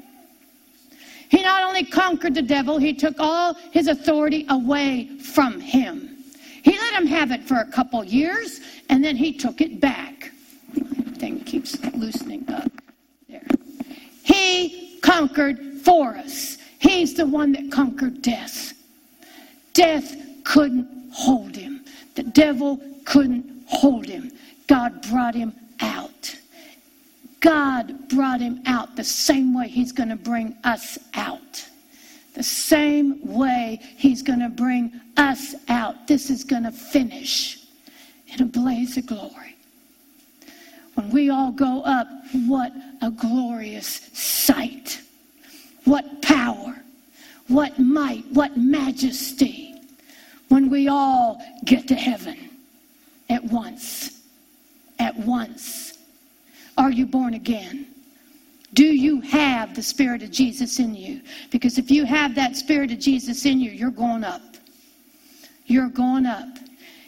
He 1.29 1.41
not 1.43 1.63
only 1.63 1.85
conquered 1.85 2.33
the 2.33 2.41
devil, 2.41 2.77
he 2.77 2.93
took 2.93 3.15
all 3.19 3.53
his 3.53 3.87
authority 3.87 4.45
away 4.49 5.07
from 5.19 5.59
him. 5.59 6.17
He 6.63 6.71
let 6.71 6.93
him 6.93 7.07
have 7.07 7.31
it 7.31 7.43
for 7.43 7.57
a 7.57 7.65
couple 7.65 8.03
years, 8.03 8.59
and 8.89 9.03
then 9.03 9.15
he 9.15 9.31
took 9.31 9.61
it 9.61 9.79
back. 9.79 10.31
Thing 11.17 11.41
keeps 11.41 11.77
loosening 11.93 12.49
up. 12.49 12.71
There. 13.29 13.45
He 14.23 14.99
conquered 15.01 15.59
for 15.83 16.15
us. 16.15 16.57
He's 16.79 17.13
the 17.13 17.25
one 17.25 17.51
that 17.53 17.71
conquered 17.71 18.21
death. 18.21 18.73
Death 19.73 20.15
couldn't 20.43 21.11
hold 21.11 21.55
him. 21.55 21.78
The 22.19 22.31
devil 22.31 22.81
couldn't 23.05 23.63
hold 23.65 24.05
him. 24.05 24.33
God 24.67 25.09
brought 25.09 25.35
him 25.35 25.53
out. 25.79 26.35
God 27.39 28.09
brought 28.09 28.41
him 28.41 28.61
out 28.65 28.97
the 28.97 29.05
same 29.05 29.53
way 29.53 29.69
he's 29.69 29.93
going 29.93 30.09
to 30.09 30.17
bring 30.17 30.57
us 30.65 30.97
out. 31.13 31.65
The 32.33 32.43
same 32.43 33.25
way 33.25 33.79
he's 33.95 34.21
going 34.21 34.41
to 34.41 34.49
bring 34.49 34.99
us 35.15 35.55
out. 35.69 36.07
This 36.07 36.29
is 36.29 36.43
going 36.43 36.63
to 36.63 36.73
finish 36.73 37.59
in 38.27 38.41
a 38.41 38.45
blaze 38.45 38.97
of 38.97 39.05
glory. 39.05 39.55
When 40.95 41.11
we 41.11 41.29
all 41.29 41.53
go 41.53 41.83
up, 41.83 42.09
what 42.33 42.73
a 43.01 43.11
glorious 43.11 44.09
sight. 44.11 44.99
What 45.85 46.21
power, 46.21 46.83
what 47.47 47.79
might, 47.79 48.25
what 48.33 48.57
majesty 48.57 49.68
when 50.49 50.69
we 50.69 50.87
all 50.87 51.41
get 51.65 51.87
to 51.87 51.95
heaven 51.95 52.37
at 53.29 53.43
once. 53.43 54.21
At 54.99 55.15
once. 55.17 55.97
Are 56.77 56.91
you 56.91 57.05
born 57.05 57.35
again? 57.35 57.87
Do 58.73 58.85
you 58.85 59.21
have 59.21 59.75
the 59.75 59.81
Spirit 59.81 60.21
of 60.21 60.31
Jesus 60.31 60.79
in 60.79 60.93
you? 60.93 61.21
Because 61.49 61.77
if 61.77 61.89
you 61.89 62.05
have 62.05 62.35
that 62.35 62.55
Spirit 62.55 62.91
of 62.91 62.99
Jesus 62.99 63.45
in 63.45 63.59
you, 63.59 63.71
you're 63.71 63.89
going 63.89 64.23
up. 64.23 64.41
You're 65.65 65.89
going 65.89 66.25
up. 66.25 66.47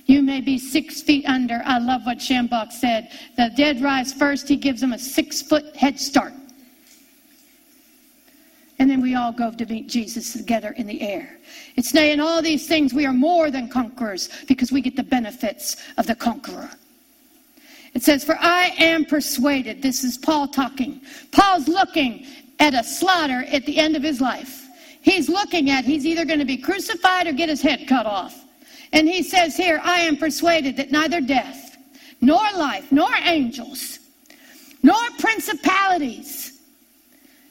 You 0.05 0.21
may 0.21 0.41
be 0.41 0.57
six 0.57 1.01
feet 1.01 1.25
under. 1.25 1.61
I 1.65 1.77
love 1.77 2.05
what 2.05 2.17
Schambach 2.17 2.71
said. 2.71 3.11
The 3.37 3.51
dead 3.55 3.81
rise 3.81 4.11
first, 4.11 4.47
he 4.47 4.55
gives 4.55 4.81
them 4.81 4.93
a 4.93 4.99
six 4.99 5.41
foot 5.41 5.75
head 5.75 5.99
start. 5.99 6.33
And 8.81 8.89
then 8.89 8.99
we 8.99 9.13
all 9.13 9.31
go 9.31 9.51
to 9.51 9.65
meet 9.67 9.87
Jesus 9.87 10.33
together 10.33 10.71
in 10.71 10.87
the 10.87 11.01
air. 11.01 11.37
It's 11.75 11.91
saying 11.91 12.19
all 12.19 12.41
these 12.41 12.67
things 12.67 12.95
we 12.95 13.05
are 13.05 13.13
more 13.13 13.51
than 13.51 13.69
conquerors 13.69 14.27
because 14.47 14.71
we 14.71 14.81
get 14.81 14.95
the 14.95 15.03
benefits 15.03 15.77
of 15.99 16.07
the 16.07 16.15
conqueror. 16.15 16.67
It 17.93 18.01
says, 18.01 18.23
For 18.23 18.35
I 18.39 18.73
am 18.79 19.05
persuaded. 19.05 19.83
This 19.83 20.03
is 20.03 20.17
Paul 20.17 20.47
talking. 20.47 21.01
Paul's 21.31 21.67
looking 21.67 22.25
at 22.57 22.73
a 22.73 22.83
slaughter 22.83 23.45
at 23.51 23.67
the 23.67 23.77
end 23.77 23.95
of 23.95 24.01
his 24.01 24.19
life. 24.19 24.67
He's 25.03 25.29
looking 25.29 25.69
at, 25.69 25.85
he's 25.85 26.07
either 26.07 26.25
going 26.25 26.39
to 26.39 26.45
be 26.45 26.57
crucified 26.57 27.27
or 27.27 27.33
get 27.33 27.49
his 27.49 27.61
head 27.61 27.87
cut 27.87 28.07
off. 28.07 28.45
And 28.93 29.07
he 29.07 29.21
says 29.21 29.55
here, 29.55 29.79
I 29.83 29.99
am 29.99 30.17
persuaded 30.17 30.75
that 30.77 30.89
neither 30.89 31.21
death, 31.21 31.77
nor 32.19 32.41
life, 32.57 32.91
nor 32.91 33.11
angels, 33.25 33.99
nor 34.81 34.97
principalities, 35.19 36.50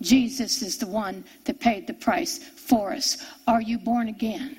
Jesus 0.00 0.62
is 0.62 0.76
the 0.76 0.86
one 0.86 1.24
that 1.44 1.60
paid 1.60 1.86
the 1.86 1.94
price 1.94 2.38
for 2.38 2.92
us. 2.92 3.24
Are 3.46 3.62
you 3.62 3.78
born 3.78 4.08
again? 4.08 4.56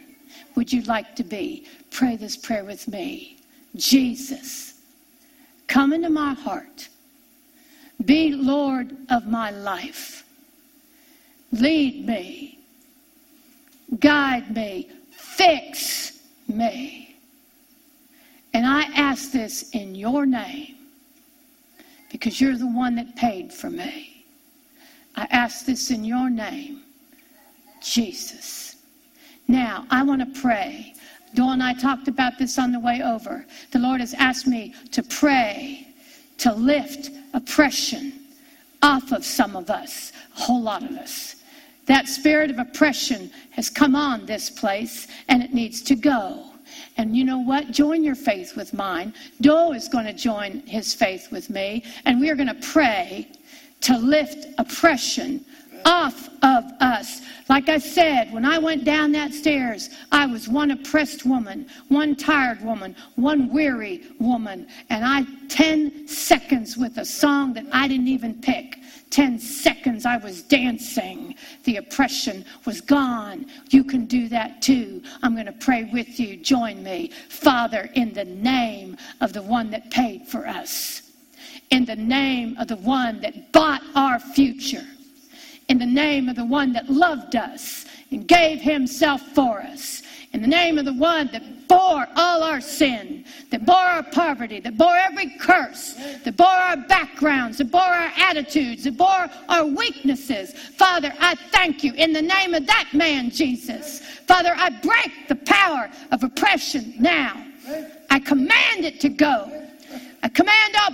Would 0.56 0.74
you 0.74 0.82
like 0.84 1.16
to 1.16 1.24
be? 1.24 1.68
Pray 1.92 2.16
this 2.16 2.36
prayer 2.36 2.64
with 2.64 2.88
me. 2.88 3.38
Jesus, 3.76 4.76
come 5.68 5.94
into 5.94 6.10
my 6.10 6.34
heart. 6.34 6.90
Be 8.06 8.32
Lord 8.32 8.96
of 9.10 9.28
my 9.28 9.52
life. 9.52 10.24
Lead 11.52 12.06
me. 12.06 12.60
Guide 14.00 14.54
me. 14.56 14.90
Fix 15.12 16.20
me. 16.48 17.16
And 18.54 18.66
I 18.66 18.84
ask 18.96 19.32
this 19.32 19.70
in 19.72 19.94
your 19.94 20.26
name 20.26 20.76
because 22.12 22.42
you're 22.42 22.58
the 22.58 22.68
one 22.68 22.96
that 22.96 23.16
paid 23.16 23.54
for 23.54 23.70
me. 23.70 24.17
I 25.18 25.28
ask 25.32 25.66
this 25.66 25.90
in 25.90 26.06
your 26.06 26.30
name, 26.30 26.84
Jesus. 27.82 28.76
Now, 29.48 29.86
I 29.90 30.04
want 30.04 30.22
to 30.22 30.40
pray. 30.42 30.94
Doyle 31.34 31.50
and 31.50 31.64
I 31.64 31.74
talked 31.74 32.08
about 32.08 32.38
this 32.38 32.60
on 32.60 32.72
the 32.72 32.80
way 32.80 33.02
over. 33.02 33.46
The 33.72 33.80
Lord 33.80 34.00
has 34.00 34.14
asked 34.14 34.46
me 34.46 34.76
to 34.92 35.02
pray 35.02 35.88
to 36.38 36.54
lift 36.54 37.10
oppression 37.34 38.14
off 38.84 39.12
of 39.12 39.26
some 39.26 39.56
of 39.56 39.72
us, 39.72 40.12
a 40.38 40.40
whole 40.40 40.62
lot 40.62 40.84
of 40.84 40.92
us. 40.92 41.38
That 41.88 42.08
spirit 42.08 42.52
of 42.52 42.60
oppression 42.60 43.32
has 43.52 43.70
come 43.72 43.96
on 43.96 44.26
this 44.26 44.52
place 44.52 45.08
and 45.30 45.42
it 45.42 45.54
needs 45.54 45.82
to 45.84 45.96
go. 45.96 46.52
And 46.98 47.16
you 47.16 47.24
know 47.24 47.40
what? 47.40 47.72
Join 47.72 48.04
your 48.04 48.16
faith 48.16 48.56
with 48.56 48.74
mine. 48.74 49.14
Doe 49.42 49.74
is 49.74 49.88
going 49.88 50.06
to 50.06 50.14
join 50.14 50.60
his 50.68 50.94
faith 50.94 51.32
with 51.32 51.50
me, 51.50 51.84
and 52.06 52.20
we 52.20 52.30
are 52.30 52.36
going 52.36 52.48
to 52.48 52.68
pray 52.68 53.32
to 53.82 53.98
lift 53.98 54.48
oppression 54.58 55.46
off 55.86 56.30
of 56.44 56.66
us. 56.82 57.22
Like 57.50 57.70
I 57.70 57.78
said, 57.78 58.34
when 58.34 58.44
I 58.44 58.58
went 58.58 58.84
down 58.84 59.14
that 59.14 59.34
stairs, 59.34 59.90
I 60.12 60.26
was 60.26 60.50
one 60.50 60.72
oppressed 60.72 61.26
woman, 61.26 61.68
one 61.88 62.16
tired 62.16 62.62
woman, 62.62 62.96
one 63.16 63.52
weary 63.54 64.04
woman, 64.20 64.68
and 64.90 65.06
I 65.06 65.24
10 65.48 66.08
seconds 66.08 66.78
with 66.78 66.98
a 66.98 67.06
song 67.06 67.54
that 67.54 67.66
I 67.72 67.88
didn't 67.88 68.10
even 68.10 68.42
pick. 68.42 68.80
10 69.10 69.40
seconds 69.40 70.06
I 70.06 70.18
was 70.18 70.42
dancing. 70.42 71.36
The 71.64 71.78
oppression 71.78 72.44
was 72.66 72.82
gone. 72.82 73.46
You 73.70 73.86
can 73.86 74.06
do 74.06 74.28
that 74.28 74.62
too. 74.62 75.02
I'm 75.24 75.34
going 75.34 75.46
to 75.46 75.54
pray 75.54 75.86
with 75.86 76.20
you. 76.20 76.36
Join 76.36 76.84
me. 76.84 77.12
Father, 77.30 77.90
in 77.94 78.12
the 78.14 78.26
name 78.26 78.98
of 79.22 79.32
the 79.32 79.42
one 79.42 79.72
that 79.72 79.90
paid 79.92 80.28
for 80.28 80.46
us, 80.46 81.07
in 81.72 81.86
the 81.86 81.96
name 81.96 82.58
of 82.58 82.68
the 82.68 82.78
one 82.78 83.22
that 83.22 83.52
bought 83.52 83.82
our 83.96 84.20
future 84.20 84.86
in 85.70 85.78
the 85.78 85.86
name 85.86 86.30
of 86.30 86.36
the 86.36 86.46
one 86.46 86.74
that 86.74 86.90
loved 86.90 87.36
us 87.36 87.86
and 88.12 88.28
gave 88.28 88.62
himself 88.62 89.22
for 89.34 89.62
us, 89.62 90.02
in 90.34 90.42
the 90.42 90.48
name 90.48 90.78
of 90.78 90.86
the 90.86 90.94
one 90.94 91.30
that 91.32 91.68
bore 91.68 92.08
all 92.16 92.44
our 92.44 92.62
sin, 92.62 93.26
that 93.50 93.66
bore 93.66 93.76
our 93.76 94.04
poverty, 94.04 94.60
that 94.62 94.78
bore 94.78 94.96
every 94.96 95.38
curse, 95.40 95.96
that 96.24 96.38
bore 96.38 96.48
our 96.48 96.78
backgrounds, 96.78 97.58
that 97.58 97.70
bore 97.70 97.82
our 97.82 98.12
attitudes, 98.18 98.86
that 98.86 98.96
bore 98.96 99.30
our 99.50 99.66
weaknesses. 99.66 100.54
Father, 100.54 101.14
I 101.20 101.36
thank 101.52 101.84
you 101.84 101.94
in 101.94 102.14
the 102.14 102.22
name 102.22 102.54
of 102.54 102.66
that 102.68 102.90
man, 102.94 103.30
Jesus. 103.30 104.02
Father, 104.02 104.54
I 104.56 104.70
break 104.70 105.28
the 105.28 105.36
power 105.36 105.90
of 106.12 106.24
oppression 106.24 106.94
now. 106.98 107.44
I 108.10 108.20
command 108.20 108.86
it 108.86 109.02
to 109.02 109.10
go. 109.10 109.52
I 110.24 110.30
command 110.30 110.76
all 110.82 110.92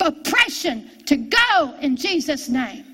oppression 0.00 0.90
to 1.06 1.16
go 1.16 1.74
in 1.80 1.96
Jesus' 1.96 2.48
name. 2.48 2.84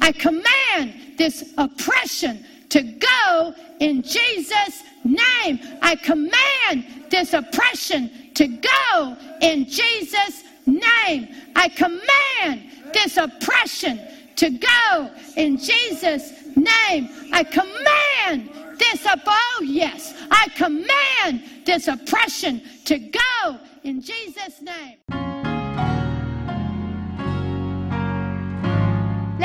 I 0.00 0.12
command 0.12 1.16
this 1.16 1.52
oppression 1.58 2.44
to 2.70 2.82
go 2.82 3.54
in 3.80 4.02
Jesus' 4.02 4.82
name. 5.04 5.60
I 5.82 5.96
command 5.96 6.84
this 7.10 7.32
oppression 7.32 8.10
to 8.34 8.46
go 8.48 9.16
in 9.40 9.66
Jesus' 9.66 10.44
name. 10.66 11.28
I 11.56 11.68
command 11.68 12.70
this 12.92 13.16
oppression 13.16 14.00
to 14.36 14.50
go 14.50 15.10
in 15.36 15.56
Jesus' 15.56 16.32
name. 16.56 17.08
I 17.32 17.44
command 17.44 18.50
this 18.78 19.04
up. 19.06 19.20
Oh, 19.26 19.62
yes. 19.64 20.14
I 20.30 20.48
command 20.56 21.42
this 21.64 21.88
oppression 21.88 22.62
to 22.84 22.98
go 22.98 23.58
in 23.82 24.00
Jesus' 24.00 24.62
name. 24.62 25.27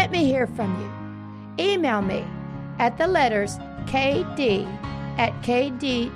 Let 0.03 0.11
me 0.11 0.25
hear 0.25 0.47
from 0.47 0.75
you. 0.81 0.91
Email 1.65 2.01
me 2.01 2.25
at 2.77 2.97
the 2.97 3.07
letters 3.07 3.55
kd 3.85 4.67
at 5.17 5.31
kdwol.com. 5.43 6.11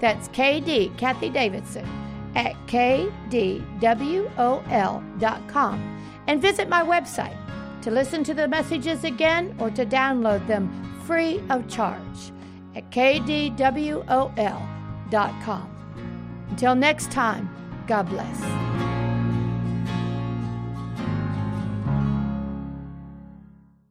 That's 0.00 0.28
KD, 0.30 0.98
Kathie 0.98 1.30
Davidson, 1.30 1.86
at 2.34 2.56
kdwol.com. 2.66 3.62
And 6.26 6.42
visit 6.42 6.68
my 6.68 6.82
website 6.82 7.36
to 7.82 7.92
listen 7.92 8.24
to 8.24 8.34
the 8.34 8.48
messages 8.48 9.04
again 9.04 9.54
or 9.60 9.70
to 9.70 9.86
download 9.86 10.44
them 10.48 10.68
free 11.06 11.40
of 11.50 11.68
charge 11.68 12.32
at 12.74 12.90
kdwol.com. 12.90 14.08
Until 16.50 16.74
next 16.74 17.12
time, 17.12 17.48
God 17.86 18.08
bless. 18.08 18.87